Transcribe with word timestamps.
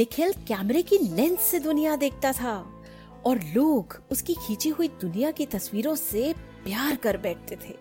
निखिल 0.00 0.32
कैमरे 0.32 0.82
की 0.82 0.98
लेंस 0.98 1.40
से 1.40 1.58
दुनिया 1.58 1.96
देखता 1.96 2.32
था 2.32 2.82
और 3.26 3.38
लोग 3.38 4.02
उसकी 4.10 4.34
खींची 4.34 4.68
हुई 4.68 4.88
दुनिया 4.88 5.30
की 5.30 5.46
तस्वीरों 5.46 5.94
से 5.94 6.32
प्यार 6.64 6.96
कर 6.96 7.16
बैठते 7.16 7.56
थे। 7.56 7.74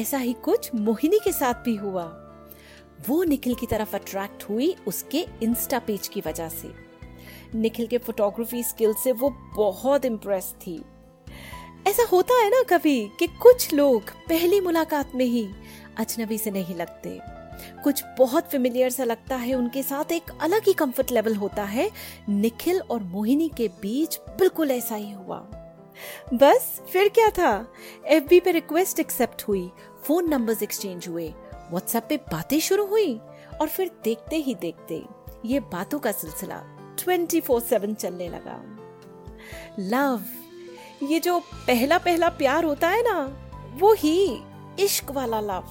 ऐसा 0.00 0.18
ही 0.18 0.32
कुछ 0.32 0.74
मोहिनी 0.74 1.18
के 1.24 1.32
साथ 1.32 1.54
भी 1.54 1.76
हुआ। 1.76 2.04
वो 3.08 3.24
निखिल 3.24 3.54
की 3.54 3.66
तरफ़ 3.66 3.96
अट्रैक्ट 3.96 4.42
हुई 4.42 4.76
उसके 4.86 5.26
इंस्टा 5.42 5.78
पेज 5.78 6.08
की 6.08 6.22
वजह 6.26 6.48
से। 6.48 6.74
निखिल 7.54 7.86
के 7.86 7.98
फोटोग्राफी 7.98 8.62
स्किल 8.62 8.94
से 9.04 9.12
वो 9.12 9.30
बहुत 9.56 10.04
इम्प्रेस 10.04 10.54
थी। 10.66 10.84
ऐसा 11.86 12.02
होता 12.02 12.34
है 12.34 12.50
ना 12.50 12.62
कभी 12.62 13.10
कि 13.18 13.26
कुछ 13.26 13.74
लोग 13.74 14.02
पहली 14.02 14.60
मुलाकात 14.60 15.12
में 15.14 15.24
ही 15.24 15.48
अजनबी 15.96 16.38
से 16.38 16.50
नहीं 16.50 16.74
लगते। 16.74 17.35
कुछ 17.84 18.02
बहुत 18.18 18.48
फेमिलियर 18.48 18.90
सा 18.90 19.04
लगता 19.04 19.36
है, 19.36 19.54
उनके 19.54 19.82
साथ 19.82 20.12
एक 20.12 20.30
अलग 20.40 20.62
ही 20.66 20.72
कंफर्ट 20.72 21.12
लेवल 21.12 21.34
होता 21.34 21.64
है। 21.64 21.90
निखिल 22.28 22.80
और 22.80 23.02
मोहिनी 23.02 23.48
के 23.48 23.68
बीच 23.68 24.18
बिल्कुल 24.38 24.70
ऐसा 24.70 24.94
ही 24.94 25.12
हुआ। 25.12 25.38
बस, 26.34 26.80
फिर 26.92 27.08
क्या 27.08 27.28
था? 27.30 27.72
एफबी 28.06 28.40
पे 28.40 28.52
रिक्वेस्ट 28.52 29.00
एक्सेप्ट 29.00 29.42
हुई 29.42 29.70
फ़ोन 30.04 30.28
नंबर्स 30.30 30.62
एक्सचेंज 30.62 31.08
हुए 31.08 31.28
व्हाट्सएप 31.70 32.06
पे 32.08 32.16
बातें 32.16 32.58
शुरू 32.60 32.86
हुई 32.86 33.20
और 33.60 33.68
फिर 33.68 33.90
देखते 34.04 34.36
ही 34.36 34.54
देखते 34.54 35.02
ये 35.44 35.60
बातों 35.60 35.98
का 35.98 36.12
सिलसिला 36.12 36.62
24/7 36.98 37.94
चलने 37.94 38.28
लगा। 38.28 38.60
लव 39.78 40.24
ये 41.02 41.20
जो 41.20 41.38
पहला 41.40 41.98
पहला 41.98 42.28
प्यार 42.28 42.64
होता 42.64 42.88
है 42.88 43.02
ना, 43.02 43.18
वो 43.74 43.92
ही 43.92 44.42
इश्क 44.80 45.10
वाला 45.10 45.40
लव 45.40 45.64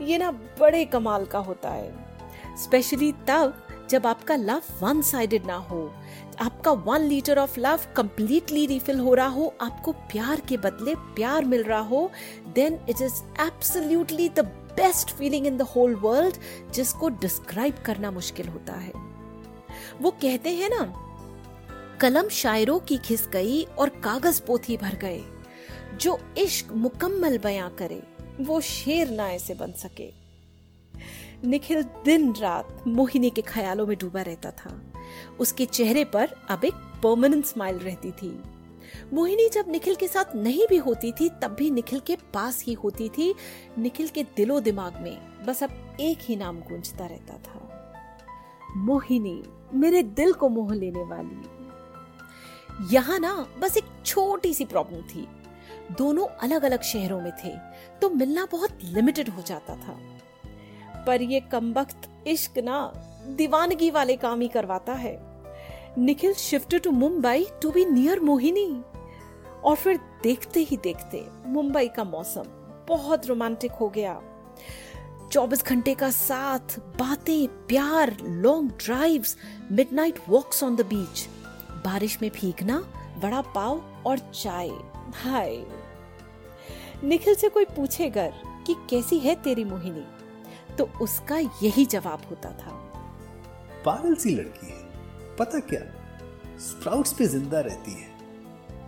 ये 0.00 0.18
ना 0.18 0.30
बड़े 0.60 0.84
कमाल 0.84 1.24
का 1.26 1.38
होता 1.38 1.70
है। 1.70 2.56
स्पेशली 2.56 3.12
तब 3.28 3.64
जब 3.90 4.06
आपका 4.06 4.36
लव 4.36 4.62
वन 4.80 5.00
साइडेड 5.02 5.46
ना 5.46 5.56
हो, 5.56 5.90
आपका 6.40 6.70
one 6.70 7.00
litre 7.00 7.38
of 7.38 7.58
love 7.60 7.80
completely 7.96 8.66
refill 8.66 8.98
हो 9.00 9.14
रहा 9.14 9.26
हो, 9.26 9.54
आपको 9.60 9.92
प्यार 9.92 10.40
के 10.40 10.56
बदले 10.56 10.94
प्यार 11.14 11.44
मिल 11.44 11.62
रहा 11.62 11.80
हो 11.80 12.10
then 12.54 12.78
it 12.88 13.02
is 13.02 13.22
absolutely 13.40 14.28
the 14.28 14.44
best 14.76 15.10
feeling 15.10 15.46
in 15.46 15.56
the 15.56 15.62
whole 15.62 15.94
world 15.94 16.36
जिसको 16.72 17.08
डिस्क्राइब 17.08 17.82
करना 17.86 18.10
मुश्किल 18.10 18.48
होता 18.48 18.72
है। 18.72 18.92
वो 20.00 20.10
कहते 20.10 20.50
हैं 20.50 20.68
ना, 20.70 20.92
कलम 22.00 22.28
शायरों 22.28 22.78
की 22.78 22.98
खिस 22.98 23.26
गई 23.28 23.62
और 23.78 23.88
कागज़ 24.04 24.40
पोथी 24.42 24.76
भर 24.76 24.94
गए, 24.96 25.20
जो 26.00 26.18
इश्क 26.38 26.72
मुकम्मल 26.72 27.38
बयां 27.38 27.68
करे। 27.70 28.02
वो 28.40 28.60
शेर 28.60 29.10
ना 29.10 29.30
ऐसे 29.30 29.54
बन 29.54 29.72
सके। 29.72 30.12
निखिल 31.44 31.82
दिन 31.82 32.32
रात 32.32 32.84
मोहिनी 32.86 33.30
के 33.30 33.42
ख्यालों 33.42 33.86
में 33.86 33.98
डूबा 33.98 34.22
रहता 34.22 34.50
था। 34.50 34.92
उसके 35.40 35.66
चेहरे 35.66 36.04
पर 36.04 36.34
अब 36.48 36.64
एक 36.64 36.74
परमानेंट 36.74 37.44
स्माइल 37.44 37.76
रहती 37.76 38.10
थी। 38.10 38.42
मोहिनी 39.12 39.48
जब 39.48 39.64
निखिल 39.68 39.94
के 39.94 40.08
साथ 40.08 40.34
नहीं 40.34 40.66
भी 40.68 40.76
होती 40.76 41.12
थी, 41.12 41.28
तब 41.28 41.48
भी 41.48 41.70
निखिल 41.70 42.00
के 42.00 42.16
पास 42.34 42.64
ही 42.64 42.72
होती 42.72 43.08
थी, 43.08 43.34
निखिल 43.78 44.08
के 44.08 44.22
दिलो 44.22 44.60
दिमाग 44.60 45.00
में 45.00 45.44
बस 45.44 45.62
अब 45.62 45.96
एक 46.00 46.18
ही 46.20 46.36
नाम 46.36 46.60
गूंजता 46.60 47.06
रहता 47.06 47.34
था। 47.34 47.64
मोहिनी, 48.76 49.42
मेरे 49.74 50.02
दिल 50.02 50.32
को 50.32 50.48
मोह 50.48 50.74
लेने 50.74 51.02
वाली। 51.02 51.58
यहाँ 52.94 53.18
ना 53.18 53.46
बस 53.60 53.76
एक 53.76 53.84
छोटी 54.06 54.54
सी 54.54 54.64
प्रॉब्लम 54.64 55.02
थी। 55.02 55.28
दोनों 55.90 56.26
अलग 56.26 56.62
अलग 56.62 56.82
शहरों 56.82 57.20
में 57.20 57.32
थे 57.44 57.56
तो 58.02 58.10
मिलना 58.10 58.46
बहुत 58.52 58.78
लिमिटेड 58.84 59.28
हो 59.28 59.42
जाता 59.42 59.76
था। 59.76 59.98
पर 61.04 61.22
ये 61.22 61.40
कमबख्त 61.40 62.08
इश्क 62.26 62.58
ना 62.58 62.92
दीवानगी 63.26 63.90
वाले 63.90 64.16
काम 64.16 64.40
ही 64.40 64.48
करवाता 64.48 64.92
है। 64.92 65.18
Nikhil 65.98 66.34
shift 66.34 66.76
to 66.76 66.90
Mumbai 66.90 67.46
to 67.62 67.70
be 67.70 67.84
near 67.84 68.20
Mohini. 68.20 68.82
और 69.64 69.76
फिर 69.76 70.00
देखते 70.22 70.60
ही 70.60 70.76
देखते 70.76 71.26
मुंबई 71.46 71.88
का 71.88 72.04
मौसम 72.04 72.44
बहुत 72.88 73.26
रोमांटिक 73.26 73.72
हो 73.72 73.88
गया। 73.88 74.22
24 75.32 75.64
घंटे 75.64 75.94
का 75.94 76.10
साथ, 76.10 76.78
बातें, 76.78 77.66
प्यार 77.66 78.16
long 78.22 78.70
drives 78.70 79.36
midnight 79.72 80.18
walks 80.28 80.64
on 80.64 80.76
the 80.76 80.80
beach 80.80 81.28
बारिश 81.70 82.18
में 82.22 82.30
भीगना 82.30 82.78
बड़ा 83.18 83.40
पाव 83.40 84.02
और 84.06 84.18
चाय। 84.18 84.70
हाय। 85.14 85.77
निखिल 87.04 87.34
से 87.34 87.48
कोई 87.48 87.64
पूछे 87.64 88.10
गर 88.10 88.32
कि 88.66 88.74
कैसी 88.90 89.18
है 89.18 89.34
तेरी 89.34 89.64
मोहिनी? 89.64 90.06
तो 90.76 90.84
उसका 91.02 91.38
यही 91.38 91.86
जवाब 91.86 92.22
होता 92.30 92.50
था। 92.50 92.70
पागल 93.84 94.14
सी 94.14 94.30
लड़की 94.30 94.66
है। 94.66 94.88
पता 95.36 95.58
क्या? 95.58 95.80
स्प्राउट्स 96.58 97.12
पे 97.12 97.26
ज़िंदा 97.26 97.60
रहती 97.60 97.92
है। 97.92 98.08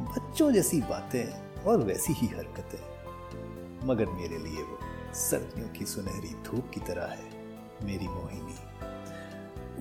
बच्चों 0.00 0.53
जैसी 0.53 0.81
बातें 0.81 1.62
और 1.62 1.78
वैसी 1.78 2.12
ही 2.12 2.26
हरकतें। 2.26 2.91
मगर 3.87 4.06
मेरे 4.06 4.38
लिए 4.38 4.62
वो 4.62 4.78
सर्दियों 5.15 5.69
की 5.69 5.87
सुनहरी 5.87 6.28
धूप 6.28 6.70
की 6.75 6.81
तरह 6.81 7.06
है, 7.06 7.31
मेरी 7.82 8.09
मोहिनी। 8.09 8.56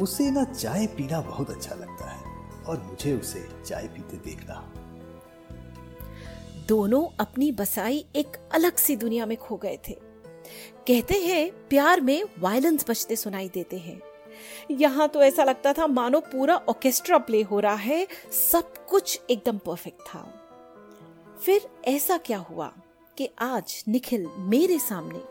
उसे 0.01 0.31
ना 0.31 0.43
चाय 0.43 0.87
पीना 0.87 1.21
बहुत 1.21 1.49
अच्छा 1.49 1.75
लगता 1.75 2.09
है 2.09 2.23
और 2.63 2.83
मुझे 2.83 3.19
उसे 3.19 3.49
चाय 3.65 3.87
पीते 3.87 4.17
देखना 4.17 4.53
दोनों 6.69 7.07
अपनी 7.19 7.51
बसाई 7.51 8.05
एक 8.15 8.37
अलग 8.53 8.75
सी 8.75 8.95
दुनिया 8.95 9.25
में 9.25 9.37
खो 9.37 9.57
गए 9.57 9.79
थे। 9.89 9.93
कहते 10.87 11.13
हैं, 11.13 11.67
प्यार 11.67 12.01
में 12.01 12.23
वायलेंस 12.39 12.85
बजते 12.89 13.15
सुनाई 13.15 13.49
देते 13.49 13.77
हैं। 13.77 14.01
यहाँ 14.71 15.07
तो 15.07 15.21
ऐसा 15.21 15.43
लगता 15.43 15.73
था 15.73 15.87
मानो 15.87 16.19
पूरा 16.19 16.55
ऑर्केस्ट्रा 16.55 17.17
प्ले 17.17 17.41
हो 17.41 17.59
रहा 17.59 17.73
है, 17.73 18.07
सब 18.31 18.87
कुछ 18.87 19.21
एकदम 19.29 19.57
परफेक्ट 19.57 20.01
था। 20.01 20.23
फिर 21.45 21.69
ऐसा 21.85 22.17
क्या 22.17 22.37
हुआ 22.37 22.71
कि 23.17 23.29
आज 23.39 23.83
निखिल 23.87 24.27
मेरे 24.37 24.79
सामने 24.79 25.21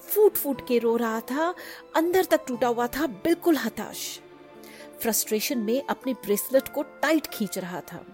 फूट 0.00 0.36
फूट 0.36 0.68
के 0.68 0.78
रो 0.78 0.96
रहा 0.96 1.20
था, 1.20 1.54
अंदर 1.96 2.24
तक 2.24 2.44
टूटा 2.48 2.68
हुआ 2.68 2.86
था, 2.86 3.06
बिल्कुल 3.06 3.56
हताश। 3.56 4.20
फ्रस्ट्रेशन 5.00 5.58
में 5.58 5.82
अपने 5.82 6.12
ब्रेसलेट 6.12 6.68
को 6.68 6.82
टाइट 6.82 7.26
खींच 7.26 7.58
रहा 7.58 7.80
था। 7.80 8.04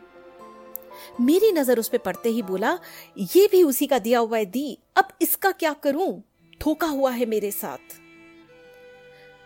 मेरी 1.20 1.52
नज़र 1.52 1.78
उस 1.78 1.88
पर 1.88 1.98
पड़ते 1.98 2.28
ही 2.28 2.42
बोला, 2.42 2.78
ये 3.18 3.48
भी 3.52 3.62
उसी 3.62 3.86
का 3.86 3.98
दिया 3.98 4.18
हुआ 4.18 4.38
है, 4.38 4.44
दी, 4.44 4.78
अब 4.96 5.08
इसका 5.22 5.50
क्या 5.50 5.72
करूँ? 5.72 6.22
धोखा 6.60 6.86
हुआ 6.86 7.10
है 7.10 7.26
मेरे 7.26 7.50
साथ. 7.50 8.00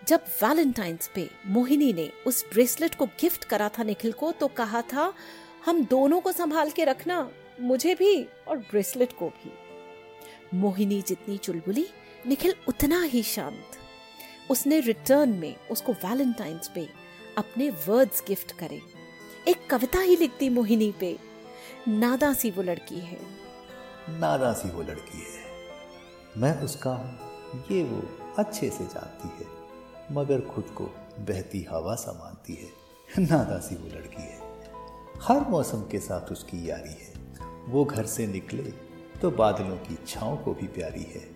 जब 0.08 0.24
वैलेंटाइंस 0.42 1.10
पे 1.14 1.28
मोहिनी 1.46 1.92
ने 1.92 2.10
उस 2.26 2.44
ब्रेसलेट 2.52 2.94
को 2.94 3.06
गिफ्ट 3.06 3.44
करा 3.44 3.68
था 3.68 3.82
निखिल 3.82 4.12
को 4.12 4.32
तो 4.32 4.48
कहा 4.48 4.82
था, 4.82 5.12
हम 5.66 5.84
दोनों 5.84 6.20
को 6.20 6.32
संभाल 6.32 6.70
के 6.70 6.84
रखना, 6.84 7.30
मुझे 7.60 7.94
भी 7.94 8.22
और 8.48 8.58
ब्रेसलेट 8.58 9.12
को 9.12 9.28
भी. 9.28 9.52
मोहिनी 10.54 11.02
जितनी 11.02 11.36
चुलबुली, 11.38 11.86
निखिल 12.26 12.54
उतना 12.68 13.02
ही 13.02 13.22
शांत। 13.22 13.76
उसने 14.50 14.80
रिटर्न 14.80 15.28
में 15.28 15.54
उसको 15.70 15.92
वैलेंटाइंस 15.92 16.70
पे 16.74 16.88
अपने 17.38 17.70
वर्ड्स 17.70 18.22
गिफ्ट 18.28 18.52
करे। 18.52 18.80
एक 19.48 19.66
कविता 19.70 20.00
ही 20.00 20.16
लिखती 20.16 20.48
मोहिनी 20.48 20.92
पे। 21.00 21.16
नादा 21.88 22.32
सी 22.32 22.50
वो 22.50 22.62
लड़की 22.62 22.98
है। 23.00 23.18
नादा 24.10 24.52
सी 24.52 24.70
वो 24.70 24.82
लड़की 24.82 25.18
है। 25.18 25.44
मैं 26.36 26.60
उसका 26.62 26.90
हूँ 26.90 27.64
ये 27.70 27.82
वो 27.84 28.02
अच्छे 28.38 28.68
से 28.70 28.84
जानती 28.84 29.28
है, 29.28 29.46
मगर 30.12 30.40
खुद 30.40 30.64
को 30.64 30.84
बहती 31.20 31.66
हवा 31.70 31.94
सा 31.94 32.12
मानती 32.12 32.54
है। 32.54 33.26
नादा 33.26 33.58
सी 33.58 33.76
वो 33.76 33.88
लड़की 33.88 34.22
है। 34.22 34.38
हर 35.22 35.48
मौसम 35.50 35.80
के 35.80 35.98
साथ 35.98 36.32
उसकी 36.32 36.70
यारी 36.70 36.92
है। 36.92 37.12
वो 37.68 37.84
घर 37.84 38.06
से 38.06 38.26
निकले 38.26 38.70
तो 39.22 39.30
बादलों 39.30 39.76
की 39.76 39.98
छाँव 40.06 40.36
को 40.36 40.54
भी 40.54 40.66
प्यारी 40.66 41.02
है। 41.02 41.26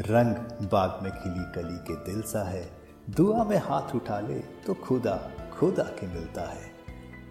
रंग 0.00 0.68
बाग 0.68 1.02
में 1.02 1.12
खिली 1.12 1.52
कली 1.54 1.78
के 1.78 2.04
दिल 2.04 2.22
सा 2.22 2.48
है। 2.50 2.68
दुआ 3.10 3.44
में 3.44 3.58
हाथ 3.58 3.94
उठा 3.94 4.20
ले 4.20 4.38
तो 4.38 4.74
खुदा, 4.74 5.30
खुद 5.58 5.80
आके 5.80 6.06
मिलता 6.06 6.50
है। 6.50 6.75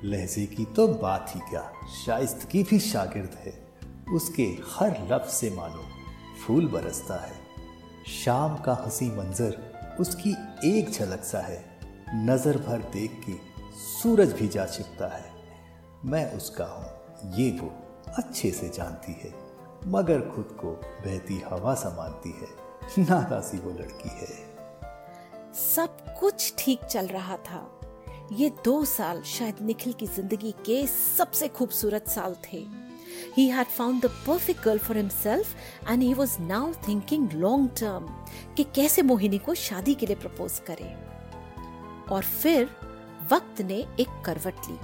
लहजे 0.04 0.46
की 0.46 0.66
तो 0.66 0.88
बात 0.88 1.32
ही 1.36 1.40
क्या? 1.40 1.72
शाइस्त 2.06 2.48
की 2.52 2.64
भी 2.64 2.80
शागिर्द 2.80 3.32
है। 3.36 3.68
उसके 4.14 4.44
हर 4.44 5.08
लफ्ज 5.12 5.30
से 5.30 5.50
मानो 5.50 5.84
फूल 6.42 6.68
बरसता 6.68 7.16
है। 7.16 7.34
शाम 8.08 8.58
का 8.58 8.74
हँसी 8.74 9.10
मंजर 9.12 9.58
उसकी 10.00 10.36
एक 10.66 10.90
झलक 10.90 11.24
सा 11.24 11.40
है। 11.40 11.80
नज़र 12.16 12.58
भर 12.58 12.78
देख 12.78 13.22
के 13.26 13.34
सूरज 13.78 14.34
भी 14.34 14.48
जा 14.48 14.66
छिपता 14.66 15.08
है। 15.08 15.32
मैं 16.06 16.34
उसका 16.34 16.66
हूँ, 16.66 17.34
ये 17.34 17.52
वो 17.52 17.74
अच्छे 18.18 18.52
से 18.52 18.70
जानती 18.70 19.12
है। 19.12 19.34
मगर 19.88 20.22
खुद 20.22 20.58
को 20.62 20.72
बहती 21.06 21.40
हवा 21.40 21.76
समानती 21.76 22.30
है। 22.30 22.66
नादासी 23.06 23.58
वो 23.58 23.72
लड़की 23.72 24.10
है। 24.10 24.56
सब 25.54 26.20
कुछ 26.20 26.54
ठीक 26.58 26.84
चल 26.84 27.08
रहा 27.08 27.38
था। 27.38 27.80
ये 28.34 28.50
दो 28.66 28.84
साल 28.86 29.22
शायद 29.22 29.56
निखिल 29.62 29.94
की 29.94 30.06
ज़िंदगी 30.06 30.52
के 30.66 30.86
सबसे 30.88 31.48
खूबसूरत 31.48 32.08
साल 32.10 32.36
थे। 32.44 32.64
He 33.36 33.44
had 33.50 33.68
found 33.68 34.02
the 34.02 34.10
perfect 34.26 34.64
girl 34.64 34.80
for 34.80 34.96
himself 34.96 35.52
and 35.88 36.04
he 36.04 36.14
was 36.14 36.34
now 36.40 36.64
thinking 36.88 37.28
long 37.44 37.68
term 37.82 38.08
कि 38.58 38.64
कैसे 38.76 39.02
मोहिनी 39.02 39.38
को 39.38 39.54
शादी 39.54 39.94
के 39.94 40.06
लिए 40.06 40.16
प्रपोज 40.16 40.60
करे। 40.70 40.94
और 42.14 42.24
फिर 42.24 42.70
वक्त 43.32 43.62
ने 43.62 43.78
एक 44.00 44.22
करवट 44.26 44.70
ली। 44.70 44.78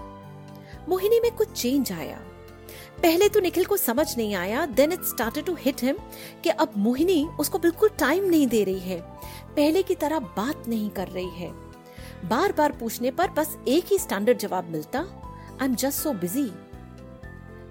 मोहिनी 0.90 1.20
में 1.20 1.32
कुछ 1.32 1.52
चेंज 1.52 1.92
आया। 1.92 2.20
पहले 3.02 3.30
तो 3.30 3.40
निखिल 3.40 3.66
को 3.66 3.78
समझ 3.78 4.08
नहीं 4.18 4.36
आया 4.36 4.66
then 4.66 4.92
it 4.92 5.04
started 5.06 5.46
to 5.46 5.56
hit 5.60 5.84
him 5.84 5.98
कि 6.44 6.50
अब 6.50 6.74
मोहिनी 6.78 7.26
उसको 7.40 7.60
बिल्कुल 7.60 7.90
टाइम 8.00 8.30
नहीं 8.30 8.48
दे 8.48 8.64
रही 8.64 8.80
है। 8.80 9.02
पहले 9.56 9.84
की 9.84 9.96
तरह 9.96 10.20
बात 10.38 10.68
नहीं 10.68 10.90
कर 10.90 11.08
रही 11.08 11.30
है। 11.30 11.71
बार 12.26 12.52
बार 12.52 12.72
पूछने 12.72 13.12
पर 13.12 13.30
बस 13.30 13.58
एक 13.68 13.86
ही 13.86 13.98
स्टैंडर्ड 14.00 14.38
जवाब 14.38 14.70
मिलता 14.70 15.00
I 15.62 15.66
am 15.66 15.76
just 15.76 16.00
so 16.00 16.14
busy 16.14 16.52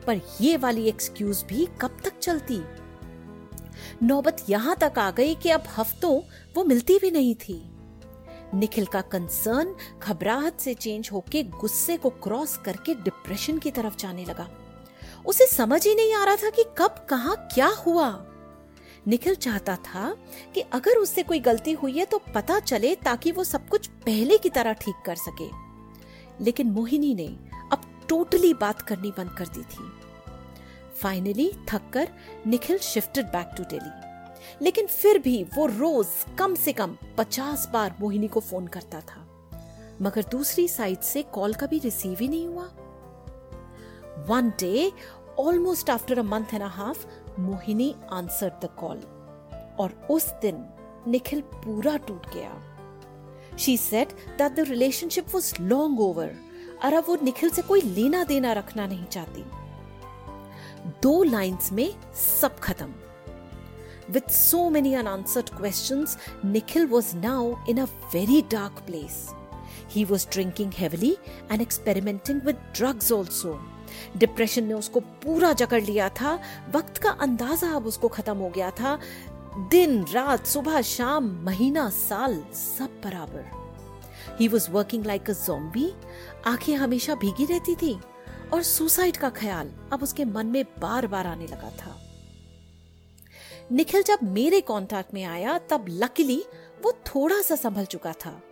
पर 0.06 0.20
ये 0.40 0.56
वाली 0.56 0.88
एक्सक्यूज 0.88 1.44
भी 1.48 1.66
कब 1.80 1.98
तक 2.04 2.18
चलती? 2.18 2.60
नौबत 4.02 4.44
यहाँ 4.48 4.76
तक 4.76 4.98
आ 4.98 5.10
गई 5.10 5.34
कि 5.34 5.50
अब 5.50 5.64
हफ्तों 5.78 6.20
वो 6.56 6.64
मिलती 6.64 6.98
भी 6.98 7.10
नहीं 7.10 7.34
थी। 7.34 7.62
निखिल 8.54 8.86
का 8.86 9.00
कंसर्न 9.00 9.74
घबराहट 10.02 10.58
से 10.60 10.74
चेंज 10.74 11.08
होके 11.12 11.42
गुस्से 11.42 11.96
को 11.96 12.10
क्रॉस 12.10 12.56
करके 12.56 12.94
डिप्रेशन 12.94 13.58
की 13.58 13.70
तरफ़ 13.70 13.96
जाने 13.96 14.24
लगा। 14.24 14.48
उसे 15.26 15.46
समझ 15.46 15.86
ही 15.86 15.94
नहीं 15.94 16.14
आ 16.14 16.24
रहा 16.24 16.36
था 16.36 16.50
कि 16.50 16.64
कब, 16.78 17.06
कहा, 17.10 17.34
क्या 17.34 17.68
हुआ। 17.86 18.10
निखिल 19.10 19.34
चाहता 19.34 19.76
था 19.76 20.10
कि 20.54 20.60
अगर 20.72 20.98
उससे 20.98 21.22
कोई 21.22 21.40
गलती 21.40 21.72
हुई 21.72 21.98
है 21.98 22.04
तो 22.04 22.18
पता 22.34 22.58
चले 22.60 22.94
ताकि 22.94 23.32
वो 23.32 23.44
सब 23.44 23.68
कुछ 23.68 23.86
पहले 24.06 24.38
की 24.38 24.50
तरह 24.50 24.72
ठीक 24.72 25.02
कर 25.06 25.16
सके। 25.16 25.48
लेकिन 26.44 26.70
मोहिनी 26.70 27.14
ने 27.14 27.26
अब 27.72 27.82
टोटली 28.08 28.52
बात 28.54 28.82
करनी 28.82 29.10
बंद 29.10 29.30
कर 29.30 29.48
दी 29.48 29.62
थी। 29.62 29.90
Finally 31.00 31.50
थककर 31.68 32.08
Nikhil 32.46 32.78
shifted 32.78 33.26
back 33.26 33.50
to 33.56 33.64
Delhi 33.64 34.64
लेकिन 34.64 34.86
फिर 34.86 35.18
भी 35.18 35.42
वो 35.56 35.66
रोज 35.66 36.06
कम 36.38 36.54
से 36.54 36.72
कम 36.72 36.96
पचास 37.18 37.68
बार 37.72 37.94
मोहिनी 38.00 38.28
को 38.28 38.40
फ़ोन 38.40 38.66
करता 38.66 39.00
था। 39.00 39.26
मगर 40.02 40.24
दूसरी 40.30 40.66
साइड 40.68 41.00
से 41.00 41.22
कॉल 41.22 41.54
कभी 41.54 41.78
रिसीव 41.78 42.18
ही 42.20 42.28
नहीं 42.28 42.46
हुआ। 42.46 42.64
One 44.28 44.52
day 44.60 44.92
almost 45.38 45.90
after 45.90 46.18
a 46.18 46.22
month 46.22 46.54
and 46.54 46.62
half 46.62 47.06
Mohini 47.38 47.94
answer 48.12 48.52
the 48.62 48.68
call 48.78 49.02
और 49.80 49.94
उस 50.10 50.30
दिन 50.42 50.64
निखिल 51.08 51.40
पूरा 51.54 51.96
टूट 52.06 52.26
गया 52.34 52.54
she 53.58 53.76
said 53.76 54.12
that 54.38 54.52
the 54.52 54.68
relationship 54.68 55.34
was 55.34 55.54
long 55.62 56.00
over 56.00 56.34
और 56.84 56.94
अब 56.94 57.04
वो 57.08 57.16
निखिल 57.22 57.50
से 57.50 57.62
कोई 57.62 57.80
लेना 57.80 58.24
देना 58.24 58.52
रखना 58.52 58.86
नहीं 58.86 59.04
चाहती 59.04 59.44
दो 61.02 61.22
लाइंस 61.22 61.72
में 61.72 61.88
सब 62.14 62.58
खत्म 62.58 62.92
With 64.14 64.30
so 64.32 64.68
many 64.68 64.96
unanswered 64.96 65.50
questions, 65.52 66.16
Nikhil 66.42 66.88
was 66.88 67.14
now 67.14 67.62
in 67.68 67.78
a 67.78 67.88
very 68.10 68.42
dark 68.42 68.84
place. 68.84 69.32
He 69.86 70.04
was 70.04 70.24
drinking 70.24 70.72
heavily 70.72 71.16
and 71.48 71.62
experimenting 71.62 72.42
with 72.44 72.56
drugs 72.72 73.12
also. 73.12 73.60
Depression 74.16 74.64
ने 74.64 74.74
उसको 74.74 75.00
पूरा 75.00 75.52
जकड़ 75.52 75.82
लिया 75.82 76.08
था। 76.08 76.40
वक्त 76.72 76.98
का 76.98 77.10
अंदाज़ा 77.10 77.70
अब 77.70 77.86
उसको 77.86 78.08
खत्म 78.08 78.36
हो 78.36 78.48
गया 78.48 78.70
था। 78.70 78.98
दिन, 79.56 80.04
रात, 80.04 80.46
सुबह, 80.46 80.82
शाम, 80.82 81.24
महीना, 81.44 81.90
साल, 81.90 82.44
सब 82.54 83.00
बराबर। 83.04 83.60
He 84.40 84.48
was 84.48 84.70
working 84.70 85.06
like 85.06 85.30
a 85.30 85.32
zombie 85.32 85.92
आँखें 86.46 86.76
हमेशा 86.76 87.14
भीगी 87.14 87.44
रहती 87.44 87.74
थी 87.74 88.00
और 88.52 88.62
सुसाइड 88.62 89.16
का 89.16 89.30
ख्याल 89.30 89.72
अब 89.92 90.02
उसके 90.02 90.24
मन 90.24 90.46
में 90.46 90.64
बार 90.64 91.06
बार 91.06 91.26
आने 91.26 91.46
लगा 91.46 91.70
था। 91.70 92.00
निखिल 93.72 94.02
जब 94.02 94.18
मेरे 94.22 94.60
कांटेक्ट 94.60 95.14
में 95.14 95.24
आया, 95.24 95.58
तब 95.58 95.84
लकीली 95.88 96.44
वो 96.82 96.92
थोड़ा 96.92 97.42
सा 97.42 97.54
संभल 97.54 97.84
चुका 97.84 98.12
था। 98.12 98.42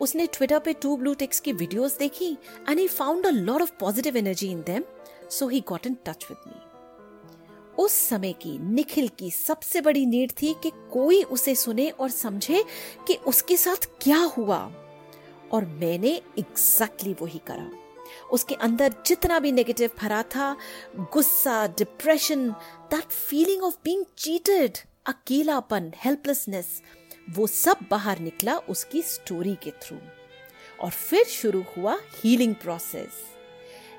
उसने 0.00 0.26
ट्विटर 0.26 0.58
पे 0.58 0.72
टू 0.72 0.96
ब्लू 0.96 1.14
टिक्स 1.14 1.40
की 1.40 1.52
वीडियोस 1.52 1.98
देखी 1.98 2.36
and 2.68 2.78
he 2.78 2.88
found 2.88 3.26
a 3.26 3.30
lot 3.30 3.62
of 3.62 3.72
positive 3.80 4.16
energy 4.16 4.50
in 4.50 4.62
them 4.62 4.84
so 5.30 5.48
he 5.48 5.60
got 5.60 5.86
in 5.86 5.96
touch 6.04 6.26
with 6.30 6.38
me 6.46 6.60
उस 7.78 7.92
समय 7.92 8.32
की, 8.32 8.58
निखिल 8.58 9.08
की 9.08 9.30
सबसे 9.30 9.80
बड़ी 9.80 10.06
नीड 10.06 10.32
थी 10.42 10.54
कि 10.62 10.70
कोई 10.92 11.22
उसे 11.22 11.54
सुने 11.54 11.88
और 11.90 12.10
समझे 12.10 12.64
कि 13.08 13.14
उसके 13.14 13.56
साथ 13.56 13.86
क्या 14.02 14.18
हुआ। 14.18 14.72
और 15.52 15.64
मैंने 15.64 16.08
एग्जैक्टली 16.08 17.10
exactly 17.10 17.22
वही 17.22 17.40
करा। 17.46 17.70
उसके 18.32 18.54
अंदर 18.54 18.94
जितना 19.06 19.38
भी 19.38 19.52
नेगेटिव 19.52 19.90
भरा 19.98 20.22
था, 20.22 20.56
गुस्सा 20.96 21.66
depression 21.66 22.50
that 22.90 23.04
feeling 23.04 23.62
of 23.62 23.76
being 23.84 24.04
cheated 24.18 24.78
अकेलापन 25.06 25.92
हेल्पलेसनेस 25.96 26.82
वो 27.28 27.46
सब 27.46 27.78
बाहर 27.90 28.18
निकला 28.18 28.56
उसकी 28.68 29.02
स्टोरी 29.02 29.54
के 29.62 29.70
थ्रू 29.82 29.98
और 30.80 30.90
फिर 30.90 31.24
शुरू 31.24 31.64
हुआ 31.76 31.98
हीलिंग 32.14 32.54
प्रोसेस 32.54 33.24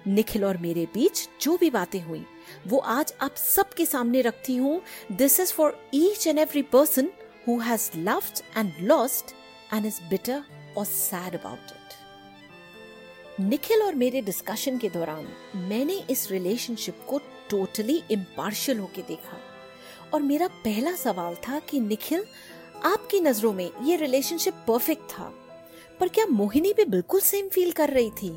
निखिल 0.08 0.46
और 0.46 0.58
मेरे 0.58 0.86
बीच 0.94 1.28
जो 1.42 1.56
भी 1.58 1.70
बातें 1.70 2.02
हुई, 2.02 2.24
वो 2.68 2.78
आज 2.78 3.14
आप 3.22 3.36
सबके 3.36 3.86
सामने 3.86 4.22
रखती 4.22 4.56
हूँ। 4.56 4.82
This 5.12 5.40
is 5.40 5.54
for 5.54 5.78
each 5.94 6.28
and 6.28 6.40
every 6.40 6.62
person 6.62 7.10
who 7.48 7.58
has 7.60 7.90
loved 7.98 8.42
and 8.58 8.72
lost 8.82 9.34
and 9.74 9.86
is 9.86 10.02
bitter 10.10 10.44
और 10.78 10.86
सैड 10.86 11.40
अबाउट 11.40 11.72
इट 11.72 13.40
निखिल 13.40 13.82
और 13.84 13.96
मेरे 13.96 14.22
डिस्कशन 14.22 14.78
के 14.78 14.90
दौरान 14.90 15.28
मैंने 15.70 15.98
इस 16.10 16.30
रिलेशनशिप 16.32 17.06
को 17.10 17.22
टोटली 17.50 18.02
इम्पार्शियल 18.12 18.80
होके 18.80 19.02
देखा। 19.02 19.38
और 20.14 20.22
मेरा 20.22 20.48
पहला 20.48 20.96
सवाल 20.96 21.36
था 21.48 21.60
कि 21.60 21.80
निखिल 21.80 22.26
आपकी 22.88 23.20
नज़रों 23.20 23.54
में 23.54 23.70
ये 23.84 23.96
रिलेशनशिप 23.96 24.54
परफेक्ट 24.68 25.10
था। 25.12 25.34
पर 26.00 26.08
क्या 26.08 26.26
मोहिनी 26.26 26.74
भी 26.74 26.86
बिल्कुल 26.86 27.20
सेम 27.20 27.48
फील 27.48 27.72
कर 27.72 27.90
रही 27.90 28.10
थी? 28.10 28.30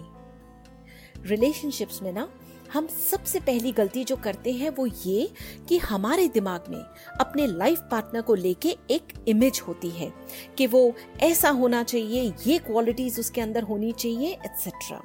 रिलेशनशिप्स 1.26 2.02
में 2.02 2.12
ना, 2.12 2.28
हम 2.72 2.86
सबसे 3.10 3.40
पहली 3.40 3.72
गलती 3.72 4.04
जो 4.04 4.16
करते 4.16 4.52
हैं 4.52 4.70
वो 4.70 4.86
ये 4.86 5.32
कि 5.68 5.78
हमारे 5.78 6.28
दिमाग 6.28 6.64
में 6.68 6.78
अपने 7.20 7.46
लाइफ 7.46 7.78
पार्टनर 7.90 8.22
को 8.22 8.34
लेके 8.34 8.76
एक 8.90 9.12
इमेज 9.28 9.62
होती 9.68 9.90
है 9.90 10.12
कि 10.58 10.66
वो 10.66 10.92
ऐसा 11.20 11.50
होना 11.50 11.82
चाहिए, 11.82 12.34
ये 12.46 12.58
क्वालिटीज 12.58 13.20
उसके 13.20 13.40
अंदर 13.40 13.62
होनी 13.62 13.92
चाहिए 13.92 14.32
एक्सेट्रा 14.32 15.02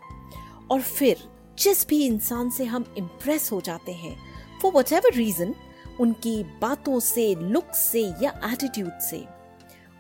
और 0.71 0.81
फिर 0.81 1.24
जिस 1.59 1.88
भी 1.88 2.06
इंसान 2.06 2.50
से 2.50 2.63
हम 2.63 2.94
इम्प्रेस 2.97 3.51
हो 3.51 3.62
जाते 3.62 3.92
हैं 3.92 4.18
फॉर 4.62 4.71
वट 4.75 4.92
एवर 4.94 5.13
रीजन 5.13 5.56
उनकी 6.00 6.44
बातों 6.44 7.00
से 7.00 7.36
लुक 7.36 7.71
से 7.71 8.01
या 8.21 8.39
एटीट्यूड 8.53 8.99
से 8.99 9.34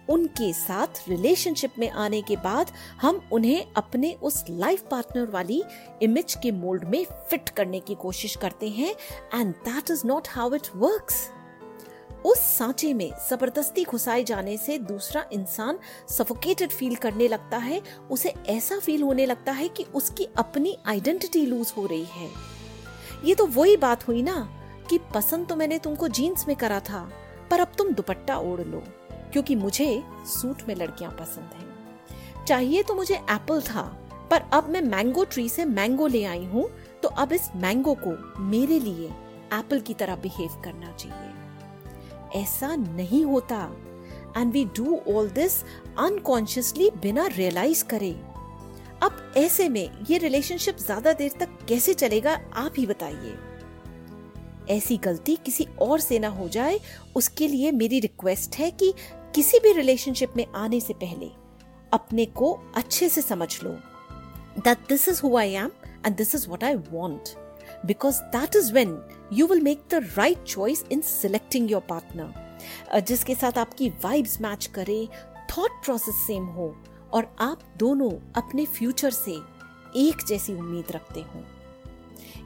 उनके 0.09 0.51
साथ 0.53 1.07
रिलेशनशिप 1.09 1.79
में 1.79 1.89
आने 1.89 2.21
के 2.21 2.35
बाद 2.37 2.71
हम 3.01 3.21
उन्हें 3.33 3.73
अपने 3.75 4.13
उस 4.23 4.43
लाइफ 4.49 4.83
पार्टनर 4.91 5.29
वाली 5.31 5.61
इमेज 6.01 6.37
के 6.43 6.51
मोल्ड 6.51 6.83
में 6.83 7.03
फिट 7.29 7.49
करने 7.49 7.79
की 7.79 7.95
कोशिश 7.95 8.35
करते 8.35 8.69
हैं 8.69 8.93
and 9.33 9.53
that 9.65 9.91
is 9.91 10.05
not 10.07 10.27
how 10.27 10.53
it 10.55 10.67
works 10.75 11.27
उस 12.25 12.39
सांचे 12.57 12.93
में 12.93 13.09
ज़बरदस्ती 13.29 13.83
घुसाए 13.83 14.23
जाने 14.23 14.55
से 14.57 14.77
दूसरा 14.77 15.23
इंसान 15.33 15.79
सफोकेटेड 16.09 16.69
फील 16.69 16.95
करने 16.95 17.27
लगता 17.27 17.57
है, 17.57 17.81
उसे 18.11 18.33
ऐसा 18.47 18.79
फील 18.79 19.03
होने 19.03 19.25
लगता 19.25 19.51
है 19.51 19.67
कि 19.69 19.83
उसकी 19.95 20.27
अपनी 20.37 20.75
आइडेंटिटी 20.87 21.45
लूज 21.45 21.73
हो 21.77 21.85
रही 21.85 22.05
है। 22.05 22.29
ये 23.25 23.35
तो 23.35 23.45
वही 23.47 23.77
बात 23.77 24.07
हुई 24.07 24.21
ना 24.23 24.37
कि 24.89 24.99
पसंद 25.13 25.47
तो 25.47 25.55
मैंने 25.55 25.77
तुमको 25.79 26.07
जीन्स 26.07 26.47
में 26.47 26.55
करा 26.57 26.79
था, 26.79 27.09
पर 27.51 27.59
अब 27.59 27.71
तुम 27.77 27.91
दुपट्टा 27.91 28.37
ओढ़ 28.37 28.61
लो। 28.61 28.83
क्योंकि 29.35 29.55
मुझे 29.57 29.87
सूट 30.25 30.61
में 30.67 30.73
लड़कियाँ 30.75 31.11
पसंद 31.11 31.53
हैं। 31.53 32.45
चाहिए 32.45 32.83
तो 32.83 32.93
मुझे 32.95 33.15
एप्पल 33.15 33.61
था, 33.61 33.81
पर 34.31 34.43
अब 34.53 34.69
मैं 34.69 34.81
मैंगो 34.81 35.23
ट्री 35.25 35.47
से 35.49 35.65
मैंगो 35.67 36.07
ले 36.07 36.23
आई 36.25 36.45
हूँ 36.45 36.69
तो 37.03 37.09
अब 37.09 37.33
इस 37.33 37.49
मैंगो 37.55 37.93
को 38.03 38.11
मेरे 38.41 38.79
लिए 38.79 39.07
एप्पल 39.53 39.79
की 39.79 39.93
तरह 39.93 40.15
बिहेव 40.17 40.61
करना 40.63 40.91
चाहिए। 40.93 42.41
ऐसा 42.41 42.75
नहीं 42.75 43.23
होता। 43.25 43.57
And 44.37 44.51
we 44.53 44.63
do 44.77 44.99
all 45.09 45.29
this 45.31 45.61
unconsciously 45.99 46.89
बिना 47.01 47.25
रियलाइज़ 47.27 47.83
करे। 47.85 48.11
अब 49.03 49.33
ऐसे 49.37 49.67
में 49.69 50.05
ये 50.09 50.17
रिलेशनशिप 50.17 50.77
ज़्यादा 50.77 51.13
देर 51.13 51.33
तक 51.39 51.57
कैसे 51.67 51.93
चलेगा, 51.95 52.39
आप 52.55 52.73
ही 52.77 52.85
बताइए। 52.85 53.37
ऐसी 54.69 54.97
गलती 54.97 55.35
किसी 55.35 55.67
और 55.81 55.99
से 55.99 56.19
ना 56.19 56.27
हो 56.29 56.47
जाए, 56.49 56.79
उसके 57.15 57.47
लिए 57.47 57.71
मेरी 57.71 57.99
रिक्वेस्ट 57.99 58.55
है 58.55 58.69
कि 58.71 58.93
किसी 59.35 59.59
भी 59.59 59.73
रिलेशनशिप 59.73 60.33
में 60.37 60.45
आने 60.55 60.79
से 60.79 60.93
पहले 60.93 61.29
अपने 61.93 62.25
को 62.25 62.59
अच्छे 62.75 63.09
से 63.09 63.21
समझ 63.21 63.63
लो 63.63 63.69
that 64.59 64.77
this 64.89 65.09
is 65.09 65.21
who 65.21 65.37
I 65.37 65.53
am 65.53 65.71
and 66.05 66.15
this 66.15 66.35
is 66.35 66.47
what 66.47 66.63
I 66.63 66.75
want 66.75 67.29
because 67.85 68.21
that 68.21 68.55
is 68.55 68.73
when 68.73 69.01
you 69.33 69.47
will 69.47 69.61
make 69.61 69.83
the 69.91 69.93
right 69.93 70.43
choice 70.43 70.85
in 70.91 71.01
selecting 71.01 71.71
your 71.71 71.81
partner 71.81 73.01
जिसके 73.01 73.35
साथ 73.35 73.57
आपकी 73.57 73.89
वाइब्स 73.89 74.41
मैच 74.41 74.65
करे 74.65 75.09
थॉट 75.57 75.71
प्रोसेस 75.85 76.15
सेम 76.15 76.45
हो 76.45 76.75
और 77.13 77.35
आप 77.39 77.59
दोनों 77.77 78.11
अपने 78.35 78.65
future 78.65 79.11
से 79.11 79.31
एक 79.95 80.25
जैसी 80.27 80.53
उम्मीद 80.53 80.91
रखते 80.91 81.19
हो। 81.19 81.43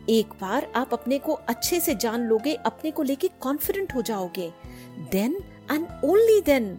एक 0.10 0.27
बार 0.27 0.72
आप 0.75 0.93
अपने 0.93 1.17
को 1.19 1.34
अच्छे 1.34 1.79
से 1.79 1.96
जान 1.96 2.22
लोगे, 2.22 2.53
अपने 2.53 2.91
को 2.91 3.03
लेके 3.03 3.27
कॉन्फिडेंट 3.27 3.96
हो 3.96 4.01
जाओगे 4.01 4.53
then 5.12 5.43
and 5.70 5.88
only 6.04 6.40
then 6.46 6.70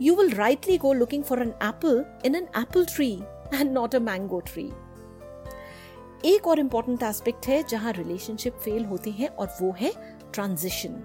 you 0.00 0.14
will 0.14 0.30
rightly 0.38 0.78
go 0.78 0.94
looking 1.02 1.24
for 1.30 1.38
an 1.44 1.52
apple 1.60 1.98
in 2.24 2.40
an 2.40 2.48
apple 2.64 2.88
tree 2.96 3.16
and 3.54 3.70
not 3.72 3.94
a 3.94 3.98
mango 3.98 4.38
tree 4.40 4.64
एक 6.24 6.46
और 6.48 6.58
इंपॉर्टेंट 6.58 7.02
एस्पेक्ट 7.02 7.46
है 7.48 7.62
जहाँ 7.68 7.92
रिलेशनशिप 7.92 8.58
फेल 8.64 8.84
होती 8.84 9.10
है 9.10 9.28
और 9.28 9.48
वो 9.62 9.74
है 9.78 9.92
ट्रांजिशन 10.34 11.02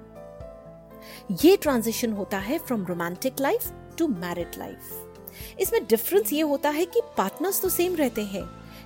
ये 1.44 1.56
ट्रांजिशन 1.58 2.12
होता 2.14 2.38
है 2.38 2.58
from 2.58 2.86
romantic 2.86 3.40
life 3.42 3.72
to 3.98 4.08
married 4.08 4.58
life 4.58 5.58
इसमें 5.60 5.86
डिफरेंस 5.86 6.34
ये 6.34 6.42
होता 6.42 6.70
है 6.70 6.86
कि 6.86 7.02
पार्टनर्स 7.18 7.62
तो 7.62 7.70
सेम 7.70 7.96
रहते 7.96 8.24
हैं, 8.25 8.44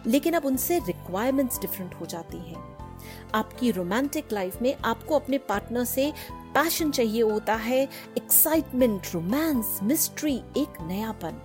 लेकिन 0.07 0.33
अब 0.33 0.45
उनसे 0.45 0.79
रिक्वायरमेंट्स 0.79 1.59
डिफरेंट 1.61 1.93
हो 1.95 2.05
जाती 2.05 2.37
हैं। 2.37 2.77
आपकी 3.35 3.71
रोमांटिक 3.71 4.31
लाइफ 4.33 4.61
में 4.61 4.75
आपको 4.85 5.15
अपने 5.15 5.37
पार्टनर 5.37 5.83
से 5.83 6.11
पैशन 6.53 6.91
चाहिए 6.91 7.21
होता 7.21 7.55
है 7.55 7.81
एक्साइटमेंट 8.17 9.13
रोमांस 9.13 9.79
मिस्ट्री 9.83 10.35
एक 10.57 10.81
नयापन। 10.81 11.41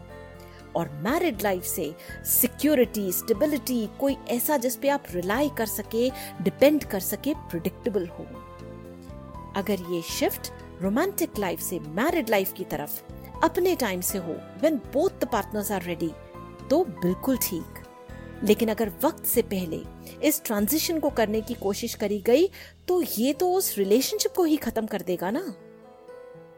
और 0.76 0.88
मैरिड 1.02 1.42
लाइफ 1.42 1.64
से 1.64 1.94
सिक्योरिटी 2.24 3.10
स्टेबिलिटी 3.12 3.86
कोई 4.00 4.16
ऐसा 4.28 4.56
जिस 4.56 4.76
पे 4.76 4.88
आप 4.88 5.04
रिलाई 5.10 5.50
कर 5.58 5.66
सके 5.66 6.08
डिपेंड 6.42 6.84
कर 6.84 7.00
सके 7.00 7.34
प्रिडिक्टेबल 7.50 8.06
हो। 8.08 8.26
अगर 9.56 9.92
ये 9.92 10.02
शिफ्ट 10.02 10.52
रोमांटिक 10.82 11.38
लाइफ 11.38 11.60
से 11.60 11.78
मैरिड 11.80 12.30
लाइफ 12.30 12.52
की 12.52 12.64
तरफ़ 12.64 13.00
अपने 13.44 13.74
टाइम 13.76 14.00
से 14.00 14.18
हो 14.18 14.32
when 14.60 14.80
both 14.92 15.20
the 15.20 15.28
partners 15.32 15.72
are 15.72 15.82
ready 15.82 16.10
तो 16.70 16.84
बिल्कुल 16.84 17.36
ठीक। 17.42 17.83
लेकिन 18.44 18.68
अगर 18.68 18.92
वक्त 19.04 19.24
से 19.24 19.42
पहले 19.42 19.82
इस 20.28 20.42
ट्रांजिशन 20.44 20.98
को 21.00 21.10
करने 21.10 21.40
की 21.40 21.54
कोशिश 21.54 21.94
करी 21.94 22.18
गई 22.20 22.48
तो 22.88 23.00
ये 23.02 23.32
तो 23.32 23.52
उस 23.52 23.76
रिलेशनशिप 23.78 24.32
को 24.32 24.44
ही 24.44 24.56
खत्म 24.56 24.86
कर 24.86 25.02
देगा 25.02 25.30
ना 25.30 25.44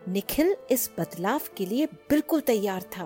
निखिल 0.09 0.57
इस 0.71 0.91
बदलाव 0.99 1.41
के 1.57 1.67
लिए 1.67 1.87
बिल्कुल 2.11 2.41
तैयार 2.41 2.83
था 2.97 3.05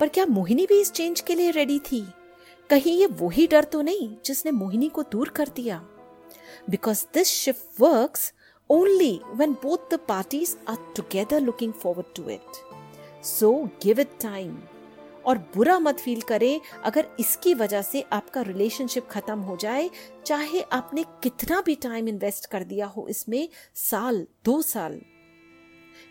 पर 0.00 0.08
क्या 0.08 0.26
मोहिनी 0.26 0.66
भी 0.66 0.80
इस 0.80 0.92
चेंज 0.92 1.20
के 1.20 1.34
लिए 1.34 1.50
रेडी 1.50 1.78
थी 1.78 2.04
कहीं 2.70 2.98
ये 2.98 3.06
वही 3.06 3.46
डर 3.46 3.64
तो 3.64 3.82
नहीं 3.82 4.08
जिसने 4.24 4.50
मोहिनी 4.50 4.88
को 4.88 5.02
दूर 5.02 5.28
कर 5.28 5.48
दिया 5.48 5.82
because 6.70 7.04
this 7.14 7.28
shift 7.28 7.80
works 7.80 8.32
only 8.70 9.20
when 9.36 9.52
both 9.52 9.88
the 9.90 9.98
parties 9.98 10.56
are 10.66 10.78
together 10.94 11.40
looking 11.40 11.72
forward 11.72 12.14
to 12.14 12.28
it. 12.28 12.64
So, 13.20 13.70
give 13.80 13.98
it. 13.98 14.71
और 15.26 15.38
बुरा 15.54 15.78
मत 15.78 15.98
फील 15.98 16.20
करें 16.20 16.60
अगर 16.84 17.08
इसकी 17.20 17.54
वजह 17.54 17.82
से 17.82 18.04
आपका 18.12 18.42
रिलेशनशिप 18.42 19.08
खत्म 19.08 19.38
हो 19.38 19.56
जाए। 19.56 19.90
चाहे 20.26 20.60
आपने 20.72 21.04
कितना 21.22 21.60
भी 21.60 21.74
टाइम 21.74 22.08
इन्वेस्ट 22.08 22.46
कर 22.46 22.64
दिया 22.64 22.86
हो 22.86 23.06
इसमें 23.08 23.48
साल, 23.74 24.26
दो 24.44 24.60
साल। 24.62 25.00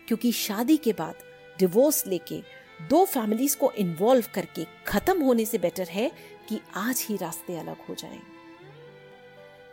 क्योंकि 0.08 0.32
शादी 0.32 0.78
के 0.78 0.94
बाद 0.94 1.24
डिवोर्स 1.60 2.06
लेके 2.08 2.42
दो 2.90 3.06
फैमिलीज़ 3.06 3.58
को 3.58 3.72
इन्वॉल्व 3.72 4.26
करके 4.34 4.66
खत्म 4.88 5.22
होने 5.22 5.46
से 5.46 5.58
बेटर 5.58 5.88
है 5.88 6.12
कि 6.50 6.60
आज 6.76 7.06
ही 7.10 7.18
रास्ते 7.18 7.58
अलग 7.58 7.86
हो 7.90 7.96
जाएँ। 7.96 8.22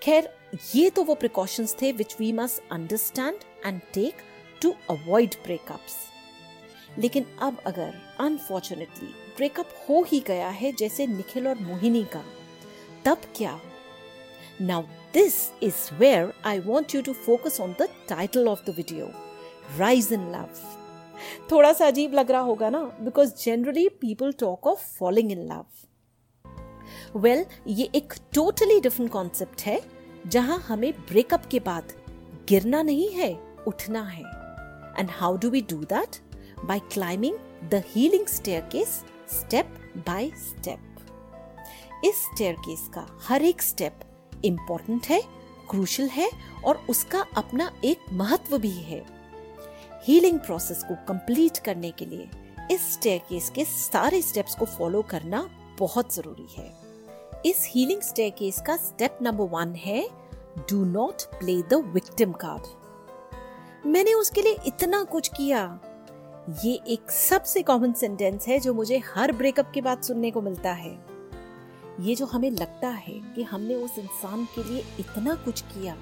खैर, 0.03 0.29
ये 0.75 0.91
तो 0.91 1.03
वो 1.03 1.15
प्रिकॉशंस 1.15 1.77
थे 1.83 1.93
which 1.93 2.17
we 2.21 2.33
must 2.33 2.73
understand 2.73 3.39
and 3.67 3.81
take 3.95 4.15
to 4.63 4.75
avoid 4.91 5.35
breakups 5.45 5.97
लेकिन 6.99 7.27
अब 7.43 7.63
अगर 7.67 7.95
अनफॉर्चुनेटली 8.21 9.09
ब्रेकअप 9.39 9.69
हो 9.89 10.03
ही 10.03 10.21
गया 10.27 10.49
है 10.51 10.73
जैसे 10.79 11.07
निखिल 11.07 11.49
और 11.49 11.59
मोहिनी 11.63 12.05
का। 12.13 12.23
तब 13.05 13.19
क्या? 13.37 13.59
Now 14.61 14.83
this 15.15 15.35
is 15.63 15.95
where 15.95 16.33
I 16.47 16.59
want 16.61 16.95
you 16.95 17.03
to 17.03 17.13
focus 17.27 17.61
on 17.61 17.75
the 17.81 17.89
title 18.09 18.49
of 18.49 18.65
the 18.67 18.75
video 18.77 19.11
rise 19.79 20.13
in 20.13 20.31
love 20.33 20.49
थोड़ा 21.51 21.73
सा 21.73 21.87
अजीब 21.87 22.15
लग 22.15 22.31
रहा 22.31 22.41
होगा 22.41 22.71
ना 22.71 22.83
because 23.01 23.33
generally 23.45 23.89
people 24.01 24.33
talk 24.41 24.67
of 24.67 24.81
falling 24.99 25.33
in 25.33 25.47
love 25.47 27.21
well 27.21 27.45
ये 27.69 27.89
एक 27.95 28.13
टोटली 28.35 28.81
डिफरेंट 28.81 29.11
कॉन्सेप्ट 29.13 29.63
है, 29.63 29.81
जहाँ 30.27 30.59
हमें 30.59 30.93
ब्रेकअप 31.09 31.47
के 31.51 31.59
बाद 31.61 31.93
गिरना 32.49 32.83
नहीं 32.83 33.09
है, 33.11 33.33
उठना 33.67 34.03
है। 34.03 34.23
And 34.99 35.11
how 35.11 35.37
do 35.37 35.51
we 35.51 35.61
do 35.71 35.77
that 35.85 36.17
by 36.65 36.79
climbing 36.93 37.37
the 37.71 37.83
healing 37.87 38.27
staircase 38.27 39.03
step 39.33 39.75
by 39.97 40.31
step 40.37 42.01
इस 42.05 42.17
स्टेयरकेस 42.17 42.89
का 42.95 43.07
हर 43.23 43.43
एक 43.43 43.63
स्टेप 43.63 44.01
इंपॉर्टेंट 44.45 45.07
है 45.07 45.21
क्रूशल 45.71 46.09
है 46.09 46.31
और 46.65 46.77
उसका 46.91 47.25
अपना 47.37 47.71
एक 47.85 48.05
महत्व 48.13 48.59
भी 48.59 48.71
है। 48.71 49.05
हीलिंग 50.05 50.39
प्रोसेस 50.39 50.83
को 50.83 50.95
कंप्लीट 51.09 51.59
करने 51.59 51.91
के 51.91 52.07
लिए 52.07 52.29
इस 52.71 52.93
स्टेयरकेस 52.93 53.51
के 53.51 53.65
सारे 53.65 54.23
स्टेप्स 54.23 54.55
को 54.55 54.65
फॉलो 54.65 55.03
करना 55.03 55.49
बहुत 55.79 56.15
ज़रूरी 56.15 56.47
है। 56.57 56.73
इस 57.47 57.67
हीलिंग 57.67 58.01
स्टेयरकेस 58.03 58.63
का 58.67 58.77
स्टेप 58.77 59.19
नंबर 59.23 59.45
वन 59.45 59.75
है 59.75 60.09
do 60.71 60.85
not 60.85 61.23
play 61.39 61.61
the 61.63 61.83
victim 61.95 62.33
card 62.33 63.87
मैंने 63.87 64.15
उसके 64.15 64.43
लिए 64.43 64.57
इतना 64.67 65.03
कुछ 65.05 65.29
किया 65.29 65.81
ये 66.49 66.73
एक 66.89 67.11
सबसे 67.11 67.63
कॉमन 67.63 67.93
सेंटेंस 67.93 68.47
है 68.49 68.59
जो 68.59 68.73
मुझे 68.75 68.99
हर 69.07 69.33
ब्रेकअप 69.33 69.71
के 69.75 69.81
बाद 69.81 70.03
सुनने 70.03 70.31
को 70.31 70.41
मिलता 70.41 70.71
है। 70.73 70.93
ये 72.01 72.15
जो 72.15 72.27
हमें 72.27 72.51
लगता 72.51 72.89
है 72.89 73.13
कि 73.35 73.43
हमने 73.43 73.75
उस 73.75 73.99
इंसान 73.99 74.45
के 74.55 74.63
लिए 74.65 74.85
इतना 75.01 75.35
कुछ 75.35 75.61
किया, 75.63 75.97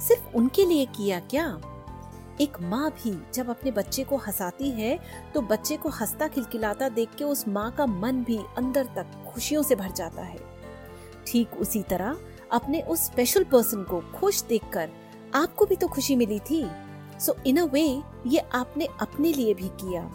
सिर्फ़ 0.00 0.34
उनके 0.36 0.64
लिए 0.66 0.86
किया 0.86 1.20
क्या? 1.20 1.46
एक 2.40 2.60
माँ 2.60 2.90
भी 2.92 3.16
जब 3.34 3.50
अपने 3.50 3.70
बच्चे 3.70 4.04
को 4.04 4.16
हंसाती 4.16 4.70
है 4.70 4.98
तो 5.34 5.40
बच्चे 5.42 5.76
को 5.76 5.88
हंसता 5.90 6.28
खिलखिलाता 6.28 6.88
देख 6.88 7.14
के 7.18 7.24
उस 7.24 7.46
माँ 7.48 7.70
का 7.72 7.86
मन 7.86 8.22
भी 8.24 8.38
अंदर 8.58 8.88
तक 8.96 9.32
खुशियों 9.34 9.62
से 9.62 9.74
भर 9.74 9.92
जाता 9.92 10.22
है। 10.22 10.40
ठीक 11.26 11.54
उसी 11.56 11.82
तरह 11.82 12.18
अपने 12.52 12.82
उस 12.82 13.06
स्पेशल 13.06 13.44
पर्सन 13.44 13.82
को 13.82 14.00
खुश 14.14 14.42
देखकर 14.42 14.90
आपको 15.34 15.66
भी 15.66 15.76
तो 15.76 15.88
खुशी 15.88 16.16
मिली 16.16 16.40
थी। 16.40 16.64
सो 17.20 17.36
इन 17.46 17.56
अ 17.56 17.64
वे 17.64 18.02
ये 18.26 18.38
आपने 18.38 18.88
अपने 19.00 19.32
लिए 19.32 19.54
भी 19.54 19.68
किया। 19.68 20.10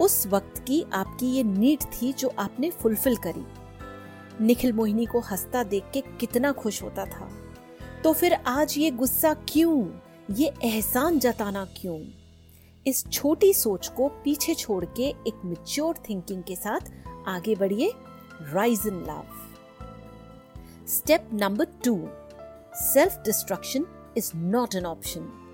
उस 0.00 0.26
वक्त 0.26 0.58
की 0.58 0.84
आपकी 0.92 1.26
ये 1.26 1.42
नीड 1.42 1.82
थी 1.82 2.12
जो 2.12 2.32
आपने 2.38 2.70
फुलफिल 2.70 3.16
करी। 3.16 3.46
निखिल 4.44 4.72
मोहिनी 4.72 5.06
को 5.06 5.20
हंसता 5.20 5.62
देख 5.64 5.84
के 5.92 6.00
कितना 6.00 6.52
खुश 6.52 6.82
होता 6.82 7.04
था। 7.04 7.30
तो 8.04 8.12
फिर 8.12 8.34
आज 8.34 8.78
ये 8.78 8.90
गुस्सा 8.90 9.34
क्यों? 9.34 9.86
ये 10.30 10.52
एहसान 10.64 11.18
जताना 11.18 11.64
क्यों? 11.64 12.00
इस 12.86 13.04
छोटी 13.12 13.54
सोच 13.54 13.88
को 13.88 14.08
पीछे 14.08 14.54
छोड़ 14.54 14.84
के 14.84 15.02
एक 15.02 15.40
मिच्योर 15.44 15.94
थिंकिंग 16.08 16.42
के 16.42 16.56
साथ 16.56 16.92
आगे 17.26 17.54
बढ़िए। 17.54 17.92
Rise 18.52 18.82
in 18.86 18.94
love 18.94 19.24
step 20.86 21.28
number 21.32 21.64
two 21.64 22.08
self 22.74 23.16
destruction 23.24 23.86
is 24.16 24.32
not 24.36 24.74
an 24.74 24.86
option 24.86 25.45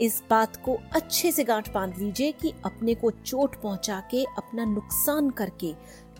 इस 0.00 0.22
बात 0.30 0.56
को 0.56 0.78
अच्छे 0.92 1.32
से 1.32 1.44
गांठ 1.44 1.72
बाँध 1.72 1.98
लीजिए 1.98 2.32
कि 2.32 2.52
अपने 2.64 2.94
को 2.94 3.10
चोट 3.10 3.62
पहुँचा 3.62 4.00
के, 4.10 4.24
अपना 4.24 4.64
नुकसान 4.64 5.30
करके 5.30 5.72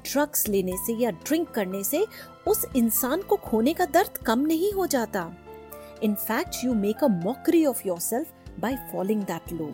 ड्रग्स 0.04 0.48
लेने 0.48 0.76
से 0.76 0.92
या 0.92 1.10
ड्रिंक 1.10 1.50
करने 1.50 1.84
से 1.84 2.06
उस 2.48 2.66
इंसान 2.76 3.22
को 3.22 3.36
खोने 3.36 3.72
का 3.72 3.84
दर्द 3.84 4.18
कम 4.18 4.38
नहीं 4.38 4.72
हो 4.72 4.86
जाता। 4.86 5.32
In 6.02 6.14
fact 6.14 6.56
you 6.64 6.74
make 6.74 7.04
a 7.04 7.08
mockery 7.08 7.66
of 7.66 7.88
yourself 7.98 8.28
by 8.60 8.76
following 8.76 9.22
that 9.22 9.52
लो 9.52 9.66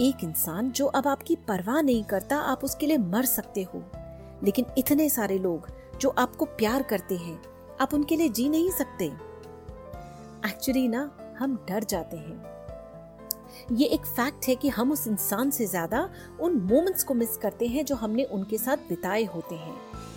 एक 0.00 0.24
इंसान 0.24 0.70
जो 0.70 0.86
अब 0.86 1.08
आपकी 1.08 1.36
परवाह 1.36 1.80
नहीं 1.80 2.04
करता, 2.04 2.36
आप 2.36 2.64
उसके 2.64 2.86
लिए 2.86 2.98
मर 2.98 3.24
सकते 3.24 3.62
हो। 3.62 3.84
लेकिन 4.44 4.66
इतने 4.78 5.08
सारे 5.08 5.38
लोग 5.38 5.68
जो 5.98 6.08
आपको 6.08 6.44
प्यार 6.44 6.82
करते 6.82 7.16
हैं, 7.16 7.42
आप 7.80 7.94
उनके 7.94 8.16
लिए 8.16 8.28
जी 8.28 8.48
नहीं 8.48 8.70
सकते। 8.70 9.04
एक्चुअली 10.48 10.88
ना, 10.88 11.18
हम 11.38 11.66
डर 11.68 11.84
जाते 11.84 12.16
हैं। 12.16 12.53
ये 13.72 13.86
एक 13.86 14.06
फैक्ट 14.06 14.48
है 14.48 14.54
कि 14.54 14.68
हम 14.68 14.92
उस 14.92 15.06
इंसान 15.08 15.50
से 15.50 15.66
ज़्यादा 15.66 16.08
उन 16.40 16.56
मोमेंट्स 16.62 17.04
को 17.04 17.14
मिस 17.14 17.36
करते 17.36 17.66
हैं 17.66 17.84
जो 17.84 17.94
हमने 17.94 18.24
उनके 18.24 18.58
साथ 18.58 18.88
बिताए 18.88 19.24
होते 19.24 19.54
हैं। 19.54 19.74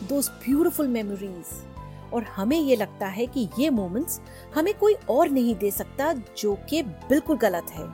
दोज 0.08 0.29
ब्यूटिफुल 0.46 0.88
मेमोरीज 0.88 2.13
और 2.13 2.24
हमें 2.24 2.60
ये 2.60 2.75
लगता 2.75 3.08
है 3.08 3.25
कि 3.25 3.48
ये 3.60 3.70
मोमेंट्स 3.70 4.20
हमें 4.56 4.74
कोई 4.74 4.94
और 5.10 5.29
नहीं 5.29 5.56
दे 5.56 5.72
सकता 5.72 6.13
जो 6.38 6.56
कि 6.70 6.82
बिल्कुल 6.84 7.38
गलत 7.38 7.72
है। 7.72 7.88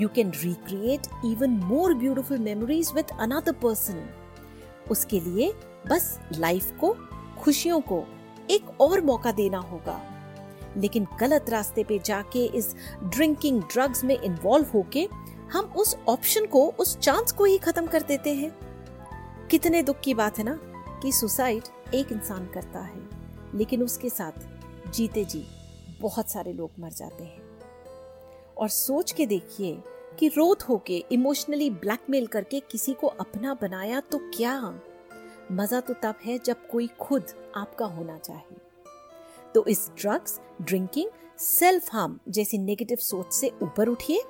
You 0.00 0.08
can 0.08 0.30
recreate 0.34 1.06
even 1.24 1.50
more 1.64 1.94
beautiful 1.94 2.38
memories 2.38 2.92
with 2.94 3.10
another 3.20 3.52
person 3.52 4.08
उसके 4.90 5.20
लिए 5.20 5.52
बस 5.90 6.18
लाइफ 6.38 6.72
को, 6.80 6.96
खुशियों 7.38 7.80
को 7.80 8.04
एक 8.50 8.80
और 8.80 9.00
मौका 9.00 9.32
देना 9.32 9.58
होगा। 9.58 10.00
लेकिन 10.76 11.06
गलत 11.20 11.50
रास्ते 11.50 11.84
पे 11.84 11.98
जाके 11.98 12.44
इस 12.46 12.74
ड्रिंकिंग 13.04 13.62
ड्रग्स 13.62 14.04
में 14.04 14.18
इन्वॉल्व 14.18 14.66
होके 14.74 15.08
हम 15.52 15.72
उस 15.76 15.96
ऑप्शन 16.08 16.46
को, 16.46 16.66
उस 16.68 16.98
चांस 16.98 17.32
को 17.32 17.44
ही 17.44 17.58
खत्म 17.58 17.86
कर 17.86 18.02
देते 18.02 18.34
हैं। 18.34 18.52
कितने 19.50 19.82
दुख 19.82 20.00
की 20.00 20.14
बात 20.14 20.38
है 20.38 20.44
ना 20.44 20.58
कि 21.02 21.12
सुसाइड 21.12 21.94
एक 21.94 22.12
इंसान 22.12 22.46
करता 22.46 22.80
है, 22.80 23.00
लेकिन 23.54 23.82
उसके 23.82 24.10
साथ 24.10 24.90
जीते 24.90 25.24
जी 25.24 25.44
बहुत 26.00 26.30
सारे 26.30 26.52
लोग 26.52 26.70
मर 26.80 26.90
जाते 26.90 27.24
हैं। 27.24 27.40
और 28.58 28.68
सोच 28.68 29.12
के 29.12 29.26
देखिए 29.26 29.82
कि 30.18 30.28
रोत 30.28 30.62
होके 30.62 31.04
इमोशनली 31.12 31.70
ब्लैकमेल 31.70 32.26
करके 32.26 32.60
किसी 32.60 32.92
को 32.92 33.06
अपना 33.06 33.54
बनाया 33.54 34.00
तो 34.00 34.18
क्या? 34.18 34.74
मज़ा 35.52 35.80
तो 35.80 35.94
तब 35.94 36.14
है 36.24 36.38
जब 36.38 36.66
कोई 36.68 36.86
खुद 37.00 37.24
आपका 37.56 37.86
होना 37.86 38.18
चाहे। 38.18 38.51
तो 39.54 39.66
इस 39.66 39.90
ड्रग्स 39.98 40.40
ड्रिंकिंग 40.62 41.10
सेल्फ 41.38 41.88
हार्म 41.92 42.18
जैसी 42.28 42.58
नेगेटिव 42.58 42.96
सोच 42.96 43.32
से 43.32 43.50
ऊपर 43.62 43.88
उठिए 43.88 44.22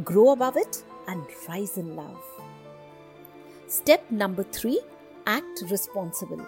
grow 0.00 0.26
above 0.26 0.58
it 0.58 0.76
and 1.10 1.22
rise 1.22 1.70
in 1.78 1.86
love 1.86 2.20
step 3.70 4.08
number 4.12 4.42
three 4.42 4.76
act 5.28 5.70
responsible 5.70 6.44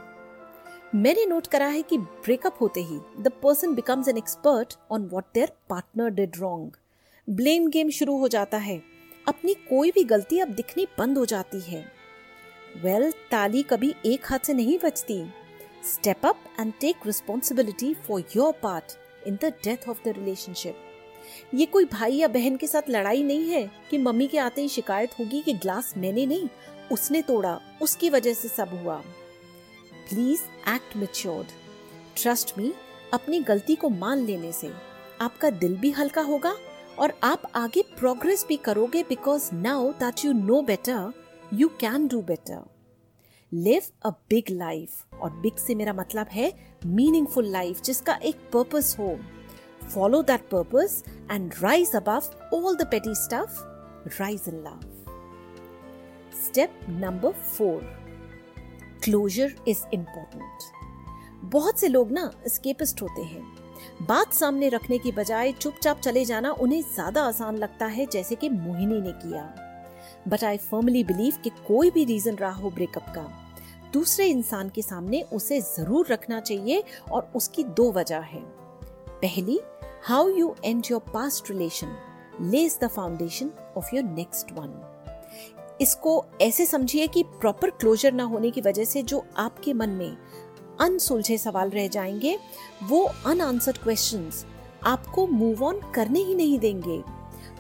मैंने 0.94 1.26
नोट 1.26 1.46
करा 1.46 1.66
है 1.66 1.82
कि 1.82 1.98
ब्रेकअप 1.98 2.58
होते 2.60 2.80
ही 2.80 3.00
the 3.20 3.28
person 3.28 3.74
becomes 3.74 4.08
an 4.08 4.16
expert 4.16 4.74
on 4.90 5.08
what 5.12 5.24
their 5.34 5.52
partner 5.68 6.08
did 6.08 6.36
wrong 6.36 6.72
blame 7.30 7.68
game 7.68 7.90
शुरू 7.90 8.18
हो 8.18 8.28
जाता 8.28 8.56
है. 8.56 8.82
अपनी 9.28 9.54
कोई 9.54 9.90
भी 9.90 10.04
गलती 10.04 10.38
अब 10.38 10.48
दिखनी 10.48 10.86
बंद 10.98 11.18
हो 11.18 11.24
जाती 11.24 11.60
है. 11.60 11.92
वेल 12.82 13.02
well, 13.02 13.30
ताली 13.30 13.62
कभी 13.62 13.94
एक 14.06 14.26
हाथ 14.26 14.38
से 14.38 14.54
नहीं 14.54 14.78
बचती 14.84 15.22
step 15.84 16.26
up 16.26 16.44
and 16.60 16.72
take 16.80 17.06
responsibility 17.06 17.94
for 17.94 18.24
your 18.36 18.52
part 18.52 18.96
in 19.26 19.36
the 19.36 19.52
death 19.64 19.88
of 19.88 20.02
the 20.04 20.08
relationship 20.08 20.88
ये 21.54 21.66
कोई 21.66 21.84
भाई 21.84 22.12
या 22.12 22.28
बहन 22.28 22.56
के 22.56 22.66
साथ 22.66 22.90
लड़ाई 22.90 23.22
नहीं 23.22 23.50
है 23.50 23.70
कि 23.90 23.98
मम्मी 23.98 24.26
के 24.26 24.38
आते 24.38 24.62
ही 24.62 24.68
शिकायत 24.68 25.10
होगी 25.20 25.40
कि 25.42 25.52
ग्लास 25.52 25.94
मैंने 25.96 26.26
नहीं, 26.26 26.48
उसने 26.92 27.22
तोड़ा, 27.22 27.60
उसकी 27.82 28.10
वजह 28.10 28.34
से 28.34 28.48
सब 28.48 28.78
हुआ। 28.82 28.96
Please 30.08 30.40
act 30.68 30.96
matured 30.96 31.46
trust 32.16 32.58
me 32.58 32.72
अपनी 33.12 33.40
गलती 33.40 33.74
को 33.74 33.88
मान 33.88 34.18
लेने 34.18 34.52
से 34.52 34.72
आपका 35.20 35.50
दिल 35.50 35.76
भी 35.76 35.90
हल्का 35.90 36.22
होगा 36.22 36.54
और 36.98 37.12
आप 37.22 37.50
आगे 37.54 37.82
प्रोग्रेस 37.98 38.44
भी 38.48 38.56
करोगे 38.56 39.02
because 39.02 39.54
now 39.54 39.92
that 39.92 40.24
you 40.24 40.32
know 40.32 40.62
better 40.62 41.12
you 41.54 41.68
can 41.68 42.06
do 42.08 42.22
better 42.22 42.71
live 43.52 43.82
a 44.04 44.11
big 44.30 44.44
life 44.50 45.14
और 45.14 45.30
बिग 45.30 45.56
से 45.56 45.75
मेरा 45.75 45.92
मतलब 45.92 46.26
है 46.26 46.52
मीनिंगफुल 46.87 47.47
लाइफ 47.47 47.82
जिसका 47.82 48.14
एक 48.14 48.37
पर्पस 48.52 48.94
हो। 48.99 49.16
Follow 49.85 50.23
that 50.23 50.40
purpose 50.40 51.02
and 51.30 51.54
rise 51.61 51.94
above 51.97 52.23
all 52.54 52.76
the 52.76 52.87
petty 52.90 53.14
stuff 53.14 53.59
rise 54.21 54.44
in 54.49 54.54
love 54.54 54.80
step 56.44 56.78
number 56.88 57.32
four 57.32 57.82
closure 59.04 59.54
is 59.68 59.85
important 59.94 61.50
बहुत 61.52 61.80
से 61.80 61.88
लोग 61.88 62.12
ना 62.12 62.30
स्केपिस्ट 62.47 63.02
होते 63.02 63.23
हैं। 63.23 63.42
बात 64.02 64.32
सामने 64.32 64.68
रखने 64.68 64.99
की 64.99 65.12
बजाय 65.12 65.52
चुपचाप 65.52 66.00
चले 66.00 66.25
जाना 66.25 66.52
उन्हें 66.52 66.82
ज़्यादा 66.82 67.23
आसान 67.23 67.56
लगता 67.56 67.87
है, 67.87 68.06
जैसे 68.06 68.35
कि 68.35 68.49
मोहिनी 68.49 69.00
ने 69.00 69.12
किया। 69.12 69.42
बट 70.28 70.44
आई 70.44 70.56
फर्मली 70.56 71.04
बिलीव 71.04 71.35
कि 71.44 71.50
कोई 71.68 71.90
भी 71.90 72.04
रीजन 72.04 72.35
रहा 72.35 72.52
हो 72.52 72.71
ब्रेकअप 72.71 73.06
का। 73.09 73.41
दूसरे 73.92 74.26
इंसान 74.26 74.68
के 74.68 74.82
सामने 74.82 75.22
उसे 75.22 75.61
ज़रूर 75.61 76.06
रखना 76.06 76.40
चाहिए 76.40 76.84
और 77.12 77.32
उसकी 77.37 77.64
दो 77.64 77.92
वजह 77.92 78.18
है। 78.18 78.40
पहली 79.08 79.61
how 80.04 80.28
you 80.28 80.54
end 80.64 80.84
your 80.90 81.00
past 81.00 81.50
relation 81.50 81.96
lays 82.40 82.78
the 82.82 82.88
foundation 82.88 83.50
of 83.76 83.94
your 83.94 84.04
next 84.04 84.52
one 84.52 84.88
इसको 85.80 86.25
ऐसे 86.40 86.66
समझिए 86.66 87.06
कि 87.06 87.22
प्रॉपर 87.22 87.70
क्लोजर 87.70 88.12
ना 88.12 88.25
होने 88.25 88.50
की 88.50 88.61
वजह 88.61 88.84
से 88.84 89.02
जो 89.02 89.25
आपके 89.37 89.72
मन 89.72 89.90
में 89.90 90.16
अनसुलझे 90.80 91.38
सवाल 91.38 91.70
रह 91.70 91.88
जाएँगे, 91.88 92.38
वो 92.82 93.11
अनआंसर्ड 93.26 93.78
क्वेश्चंस 93.78 94.46
आपको 94.82 95.26
मूव 95.26 95.64
ऑन 95.64 95.80
करने 95.94 96.20
ही 96.20 96.34
नहीं 96.34 96.58
देंगे। 96.58 97.02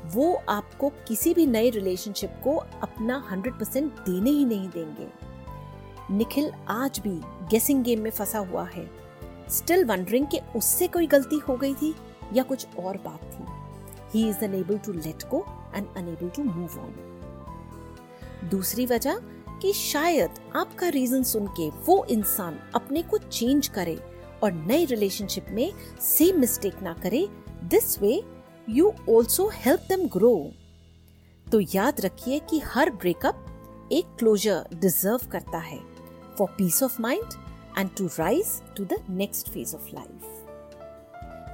वो 0.06 0.42
आपको 0.48 0.88
किसी 0.88 1.34
भी 1.34 1.46
नए 1.46 1.70
रिलेशनशिप 1.70 2.40
को 2.44 2.56
अपना 2.56 3.28
100% 3.30 3.90
देने 4.08 4.30
ही 4.30 4.44
नहीं 4.44 4.68
देंगे। 4.68 5.21
निखिल 6.10 6.50
आज 6.68 6.98
भी 6.98 7.20
गेसिंग 7.50 7.82
गेम 7.84 8.00
में 8.00 8.10
फंसा 8.10 8.38
हुआ 8.38 8.64
है। 8.64 8.90
स्टिल 9.50 9.84
वंडरिंग 9.84 10.26
कि 10.26 10.40
उससे 10.56 10.86
कोई 10.86 11.06
गलती 11.06 11.38
हो 11.38 11.56
गई 11.56 11.74
थी 11.74 11.94
या 12.32 12.42
कुछ 12.42 12.66
और 12.78 12.96
बात 12.96 13.22
थी। 13.24 13.44
He 14.12 14.28
is 14.28 14.44
unable 14.44 14.78
to 14.78 14.92
let 14.92 15.28
go 15.30 15.44
and 15.74 15.86
unable 15.96 16.28
to 16.28 16.44
move 16.44 16.78
on 16.80 16.94
दूसरी 18.50 18.86
वजह 18.86 19.18
कि 19.62 19.72
शायद 19.72 20.30
आपका 20.56 20.88
रीजन 20.88 21.22
सुन 21.22 21.46
के 21.46 21.68
वो 21.86 22.04
इंसान 22.10 22.58
अपने 22.74 23.02
को 23.02 23.18
चेंज 23.18 23.68
करे 23.68 23.98
और 24.42 24.52
नए 24.52 24.84
रिलेशनशिप 24.84 25.46
में 25.50 25.72
सेम 26.00 26.40
मिस्टेक 26.40 26.82
ना 26.82 26.92
करे। 26.92 27.26
This 27.64 28.00
way 28.02 28.22
you 28.68 28.92
also 29.10 29.48
help 29.54 29.80
them 29.88 30.06
grow 30.08 30.34
तो 31.46 31.60
याद 31.74 32.00
रखिए 32.00 32.38
कि 32.50 32.58
हर 32.58 32.90
ब्रेकअप 32.90 33.88
एक 33.92 34.16
क्लोजर 34.18 34.68
डिजर्व 34.74 35.28
करता 35.30 35.58
है। 35.58 35.91
For 36.42 36.54
peace 36.58 36.82
of 36.82 37.00
mind 37.02 37.34
and 37.78 37.90
to 37.98 38.06
rise 38.18 38.46
to 38.76 38.84
the 38.84 38.96
next 39.10 39.48
phase 39.48 39.74
of 39.76 39.88
life 39.94 40.24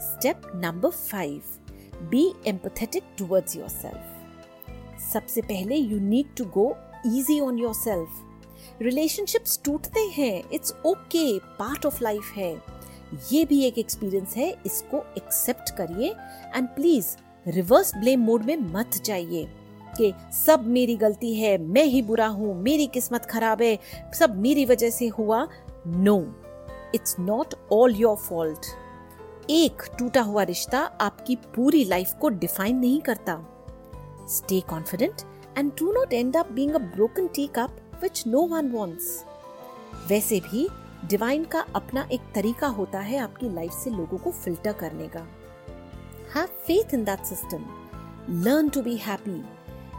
step 0.03 0.42
number 0.55 0.90
five 0.90 2.07
be 2.11 2.22
empathetic 2.46 3.05
towards 3.18 3.57
yourself 3.68 5.03
सबसे 5.12 5.42
पहले 5.42 5.77
you 5.77 5.98
need 6.01 6.35
to 6.37 6.44
go 6.57 6.66
easy 7.07 7.38
on 7.40 7.59
yourself 7.74 8.83
relationships 8.83 9.61
टूटते 9.64 10.01
हैं 10.14 10.42
it's 10.53 10.74
okay 10.87 11.38
part 11.59 11.87
of 11.87 12.03
life 12.03 12.33
है. 12.37 12.53
ये 13.33 13.44
भी 13.44 13.62
एक 13.64 13.79
experience 13.79 14.37
है, 14.37 14.51
इसको 14.66 15.05
एक्सेप्ट 15.16 15.70
करिए 15.77 16.14
and 16.57 16.68
please 16.68 17.16
reverse 17.46 17.94
blame 17.96 18.20
mode 18.20 18.44
में 18.44 18.57
मत 18.74 19.03
जाइए. 19.05 19.46
कि 19.96 20.12
सब 20.46 20.66
मेरी 20.66 20.96
गलती 20.96 21.35
है, 21.35 21.57
मैं 21.59 21.85
ही 21.85 22.03
बुरा 22.03 22.27
हूँ, 22.27 22.62
मेरी 22.62 22.87
किस्मत 22.87 23.24
खराब 23.24 23.62
है, 23.62 23.79
सब 24.18 24.38
मेरी 24.38 24.64
वजह 24.64 24.90
से 24.90 25.09
हुआ। 25.09 25.46
No 25.87 26.18
it's 26.94 27.16
not 27.20 27.55
all 27.72 27.94
your 27.96 28.16
fault 28.16 28.66
एक 29.51 29.83
टूटा 29.98 30.22
हुआ 30.22 30.42
रिश्ता 30.42 30.79
आपकी 31.01 31.37
पूरी 31.37 31.85
लाइफ 31.85 32.12
को 32.20 32.29
डिफाइन 32.29 32.77
नहीं 32.77 33.01
करता। 33.01 33.38
Stay 34.29 34.61
confident 34.72 35.24
and 35.57 35.74
do 35.74 35.87
not 35.92 36.12
end 36.12 36.37
up 36.37 36.48
being 36.57 36.74
a 36.74 36.81
broken 36.96 37.29
teacup, 37.29 37.79
which 38.03 38.27
no 38.27 38.42
one 38.51 38.66
wants. 38.74 39.07
वैसे 40.09 40.40
भी 40.40 40.68
डिवाइन 41.05 41.44
का 41.44 41.61
अपना 41.74 42.09
एक 42.12 42.20
तरीका 42.35 42.66
होता 42.66 43.01
है 43.01 43.18
आपकी 43.18 43.48
लाइफ 43.55 43.72
से 43.72 43.90
लोगों 43.90 44.18
को 44.18 44.31
फ़िल्टर 44.31 44.72
करने 44.72 45.09
का। 45.09 45.27
Have 46.35 46.46
faith 46.66 46.94
in 46.94 47.05
that 47.05 47.24
system 47.24 47.64
learn 48.44 48.68
to 48.68 48.83
be 48.83 48.96
happy 48.96 49.42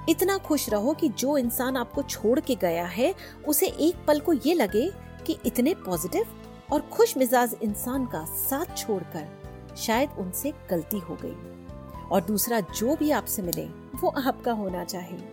इतना 0.09 0.37
खुश 0.37 0.69
रहो 0.69 0.93
कि 0.93 1.09
जो 1.09 1.37
इंसान 1.37 1.77
आपको 1.77 2.01
छोड़ 2.01 2.39
के 2.39 2.55
गया 2.55 2.85
है, 2.85 3.15
उसे 3.47 3.67
एक 3.67 4.05
पल 4.07 4.19
को 4.19 4.33
ये 4.33 4.53
लगे 4.53 4.91
कि 5.25 5.37
इतने 5.45 5.73
पॉजिटिव 5.73 6.25
और 6.71 6.81
खुश 6.81 7.17
मिजाज 7.17 7.55
इंसान 7.63 8.05
का 8.05 8.25
साथ 8.25 8.77
छोड़कर 8.77 9.75
शायद 9.77 10.09
उनसे 10.19 10.53
गलती 10.69 10.99
हो 10.99 11.17
गई। 11.21 11.35
और 12.11 12.21
दूसरा 12.21 12.59
जो 12.59 12.95
भी 12.95 13.11
आपसे 13.11 13.41
मिले, 13.41 13.65
वो 14.01 14.09
आपका 14.09 14.51
होना 14.51 14.83
चाहिए। 14.83 15.27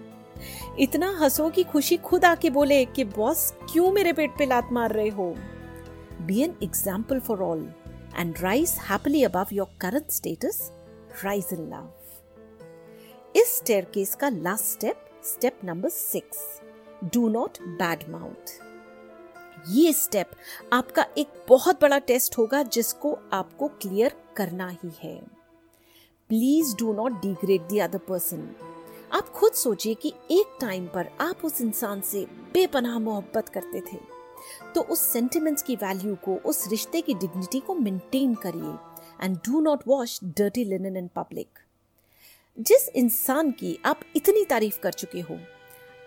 इतना 0.79 1.19
हंसो 1.21 1.51
कि 1.51 1.65
खुशी 1.65 1.97
खुद 1.97 2.25
आके 2.25 2.51
बोले 2.51 2.85
कि, 2.85 3.05
बॉस, 3.05 3.55
क्यों 3.73 3.93
मेरे 3.93 4.13
पेट 4.13 4.39
पे 4.39 4.47
लात 4.47 4.69
मार 4.73 4.93
रहे 4.93 5.09
हो? 5.09 5.35
Be 6.23 6.43
an 6.43 6.55
example 6.63 7.21
for 7.21 7.43
all 7.43 7.73
and 8.19 8.35
rise 8.41 8.77
happily 8.91 9.25
above 9.25 9.47
your 9.53 9.69
current 9.81 10.11
status 10.11 10.73
rise 11.25 11.49
in 11.53 11.59
love 11.59 11.93
इस 13.37 13.57
स्टेयरकेस 13.57 14.15
का 14.15 14.29
last 14.29 14.65
step 14.65 14.97
step 15.25 15.59
number 15.65 15.89
six 15.89 16.61
do 17.05 17.29
not 17.29 17.59
bad 17.63 18.09
mouth 18.09 18.53
ये 19.69 19.93
स्टेप 19.93 20.31
आपका 20.73 21.07
एक 21.19 21.29
बहुत 21.49 21.81
बड़ा 21.81 21.99
टेस्ट 21.99 22.39
होगा 22.39 22.63
जिसको 22.63 23.19
आपको 23.33 23.69
क्लियर 23.69 24.15
करना 24.37 24.69
ही 24.69 24.91
है. 25.03 25.17
Please 26.29 26.77
do 26.77 26.93
not 26.93 27.13
degrade 27.13 27.63
the 27.63 27.79
other 27.79 27.99
person 27.99 28.57
आप 29.13 29.29
खुद 29.29 29.53
सोचिए 29.53 29.95
कि 29.95 30.13
एक 30.31 30.57
टाइम 30.61 30.87
पर 30.87 31.11
आप 31.21 31.45
उस 31.45 31.61
इंसान 31.61 32.01
से 32.01 32.27
बेपनाह 32.53 32.99
मोहब्बत 32.99 33.49
करते 33.49 33.81
थे. 33.81 33.99
तो 34.75 34.81
उस 34.81 35.01
सेंटिमेंट्स 35.01 35.63
की 35.63 35.77
वैल्यू 35.77 36.15
को, 36.15 36.37
उस 36.37 36.69
रिश्ते 36.69 37.01
की 37.01 37.15
डिग्निटी 37.15 37.61
को 37.61 37.75
मेंटेन 37.75 38.35
करिए. 38.35 38.75
And 39.25 39.37
do 39.37 39.61
not 39.61 39.81
wash 39.87 40.21
dirty 40.25 40.65
linen 40.65 40.97
in 40.97 41.11
public 41.17 41.59
जिस 42.59 42.89
इंसान 42.89 43.51
की 43.51 43.79
आप 43.85 44.01
इतनी 44.17 44.45
तारीफ़ 44.45 44.79
कर 44.81 44.93
चुके 44.93 45.21
हो, 45.21 45.39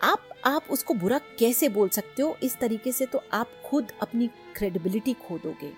आप 0.04 0.30
आप 0.46 0.66
उसको 0.70 0.94
बुरा 0.94 1.18
कैसे 1.40 1.70
बोल 1.70 1.90
सकते 1.90 2.22
हो? 2.22 2.38
इस 2.44 2.58
तरीके 2.58 2.92
से 2.92 3.06
तो 3.06 3.22
आप 3.34 3.50
खुद 3.66 3.92
अपनी 4.02 4.28
क्रेडिबिलिटी 4.28 5.14
खो 5.14 5.38
दोगे 5.38 5.72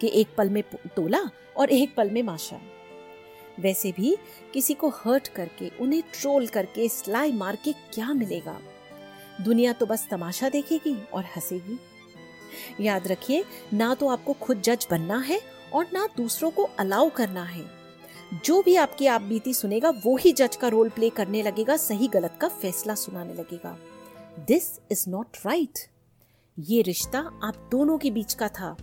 कि 0.00 0.10
एक 0.14 0.34
पल 0.38 0.50
में 0.50 0.62
तोला 0.96 1.20
और 1.56 1.70
एक 1.70 1.94
पल 1.94 2.10
में 2.10 2.22
माशा। 2.22 2.60
वैसे 3.60 3.92
भी 3.92 4.16
किसी 4.54 4.74
को 4.74 4.88
हर्ट 4.88 5.28
करके, 5.28 5.70
उन्हें 5.80 6.02
ट्रोल 6.02 6.46
करके 6.46 6.88
स्लाई 6.88 7.32
मार 7.32 7.56
के 7.56 7.72
क्या 7.72 8.12
मिलेगा? 8.14 8.60
दुनिया 9.40 9.72
तो 9.72 9.86
बस 9.86 10.08
तमाशा 10.10 10.48
देखेगी 10.48 10.96
और 11.12 11.24
हंसेगी। 11.24 11.78
याद 12.84 13.08
रखिए, 13.08 13.44
ना 13.72 13.94
तो 13.94 14.08
आपको 14.08 14.32
खुद 14.32 14.62
जज 14.62 14.86
बनना 14.90 15.18
है 15.18 15.40
और 15.72 15.86
ना 15.92 16.08
दूसरों 16.16 16.50
को 16.50 16.62
अलाउ 16.62 17.10
करना 17.10 17.44
है। 17.44 17.79
जो 18.32 18.62
भी 18.62 18.74
आपकी 18.76 19.06
आप 19.06 19.22
बीती 19.22 19.52
सुनेगा, 19.54 19.90
वो 19.90 20.16
ही 20.16 20.32
जज 20.32 20.56
का 20.56 20.68
रोल 20.68 20.88
प्ले 20.88 21.10
करने 21.10 21.42
लगेगा, 21.42 21.76
सही 21.76 22.08
गलत 22.08 22.36
का 22.40 22.48
फैसला 22.48 22.94
सुनाने 22.94 23.34
लगेगा। 23.34 23.76
दिस 24.48 24.78
इज़ 24.90 25.04
नॉट 25.10 25.36
राइट 25.46 25.78
ये 26.58 26.82
रिश्ता 26.82 27.18
आप 27.44 27.68
दोनों 27.70 27.98
के 27.98 28.10
बीच 28.10 28.34
का 28.34 28.48
था। 28.48 28.76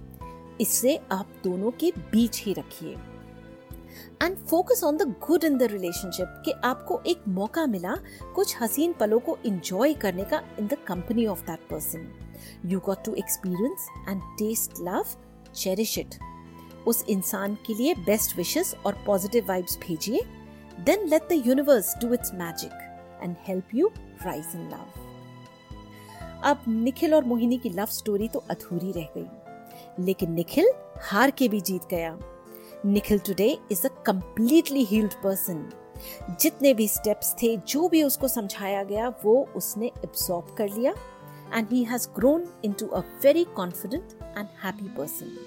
इससे 0.62 0.99
आप 1.12 1.33
दोनों 1.43 1.71
के 1.71 1.91
बीच 2.12 2.41
ही 2.43 2.53
रखिए। 2.53 2.95
And 4.23 4.38
focus 4.38 4.83
on 4.83 4.97
the 4.97 5.01
good 5.27 5.43
in 5.43 5.57
the 5.57 5.63
relationship 5.63 6.41
कि 6.45 6.51
आपको 6.63 7.01
एक 7.07 7.27
मौका 7.27 7.65
मिला 7.65 7.95
कुछ 8.36 8.55
हसीन 8.62 8.93
पलों 8.93 9.19
को 9.19 9.38
इंजॉय 9.45 9.93
करने 9.93 10.23
का 10.23 10.41
in 10.60 10.67
the 10.67 10.77
company 10.88 11.25
of 11.25 11.41
that 11.41 11.67
person 11.69 12.07
you 12.65 12.79
got 12.79 13.03
to 13.05 13.13
experience 13.15 13.88
and 14.10 14.21
taste 14.39 14.81
love 14.81 15.05
cherish 15.55 15.97
it 15.99 16.15
उस 16.88 17.04
इंसान 17.10 17.56
के 17.65 17.73
लिए 17.73 17.93
बेस्ट 17.95 18.38
विशेस 18.38 18.76
और 18.86 19.04
पॉजिटिव 19.06 19.45
वाइब्स 19.47 19.78
भेजिए। 19.78 20.21
Then 20.80 21.08
let 21.08 21.28
the 21.30 21.43
universe 21.45 21.95
do 21.97 22.13
its 22.13 22.34
magic 22.34 23.19
and 23.23 23.36
help 23.47 23.76
you 23.76 23.91
rise 24.26 24.56
in 24.56 24.69
love 24.69 25.04
अब 26.43 26.63
निखिल 26.67 27.13
और 27.15 27.26
मोहिनी 27.26 27.58
की 27.58 27.69
love 27.69 27.86
story 27.86 28.28
तो 28.28 28.43
अधूरी 28.50 28.91
रह 28.91 29.08
गई। 29.17 30.04
लेकिन 30.06 30.32
निखिल 30.32 30.71
हार 31.02 31.32
के 31.32 31.47
भी 31.47 31.62
जीत 31.62 31.88
गया। 31.91 32.17
Nikhil 32.86 33.19
today 33.19 33.58
is 33.71 33.86
a 33.88 33.89
completely 34.04 34.84
healed 34.84 35.13
person 35.13 35.69
जितने 36.41 36.73
भी 36.73 36.88
स्टेप्स 36.88 37.34
थे, 37.34 37.56
जो 37.58 37.88
भी 37.89 38.04
उसको 38.04 38.28
समझाया 38.28 38.84
गया, 38.84 39.08
वो 39.26 39.50
उसने 39.56 39.86
एब्सॉर्ब 39.86 40.56
कर 40.58 40.69
लिया। 40.69 40.93
And 41.54 41.67
he 41.71 41.84
has 41.84 42.08
grown 42.15 42.47
into 42.65 42.88
a 42.88 43.00
very 43.23 43.43
confident 43.56 44.13
and 44.38 44.47
happy 44.63 44.88
person 44.88 45.38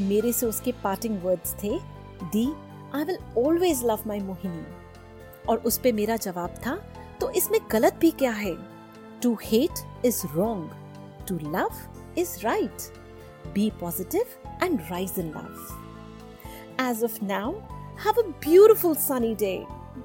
मेरे 0.00 0.32
से 0.32 0.46
उसके 0.46 0.72
पार्टिंग 0.84 1.20
वर्ड्स 1.22 1.54
थे, 1.62 1.78
the 2.24 2.46
I 2.94 3.04
will 3.04 3.18
always 3.38 3.84
love 3.84 4.02
my 4.06 4.20
Mohini. 4.20 4.64
और 5.48 5.58
उस 5.66 5.78
पर 5.78 5.92
मेरा 5.92 6.16
जवाब 6.16 6.54
था 6.66 6.74
तो 7.20 7.30
इसमें 7.30 7.60
गलत 7.72 7.98
भी 8.00 8.10
क्या 8.10 8.30
है? 8.32 8.54
To 9.22 9.36
hate 9.42 10.04
is 10.06 10.22
wrong 10.34 11.24
to 11.28 11.38
love 11.50 12.18
is 12.18 12.38
right 12.44 12.82
be 13.54 13.70
positive 13.80 14.62
and 14.62 14.80
rise 14.90 15.18
in 15.18 15.28
love 15.28 16.86
as 16.88 17.02
of 17.04 17.24
now 17.24 17.52
have 18.04 18.22
beautiful 18.22 18.94
sunny 18.94 19.34
day 19.34 19.56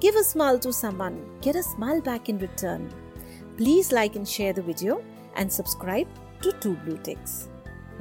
give 0.02 0.18
a 0.18 0.22
smile 0.22 0.58
to 0.58 0.72
someone 0.72 1.14
get 1.44 1.56
a 1.56 1.60
smile 1.60 2.00
back 2.00 2.30
in 2.30 2.38
return 2.38 2.84
please 3.56 3.94
like 3.94 4.16
and 4.16 4.26
share 4.26 4.54
the 4.54 4.64
video 4.66 5.00
and 5.38 5.50
subscribe 5.50 6.14
to 6.44 6.50
two 6.62 6.74
blue 6.84 6.96
ticks 7.04 7.42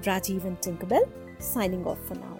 Rajiv 0.08 0.48
and 0.48 0.58
Tinkerbell 0.64 1.06
signing 1.42 1.86
off 1.86 2.00
for 2.06 2.16
now. 2.16 2.38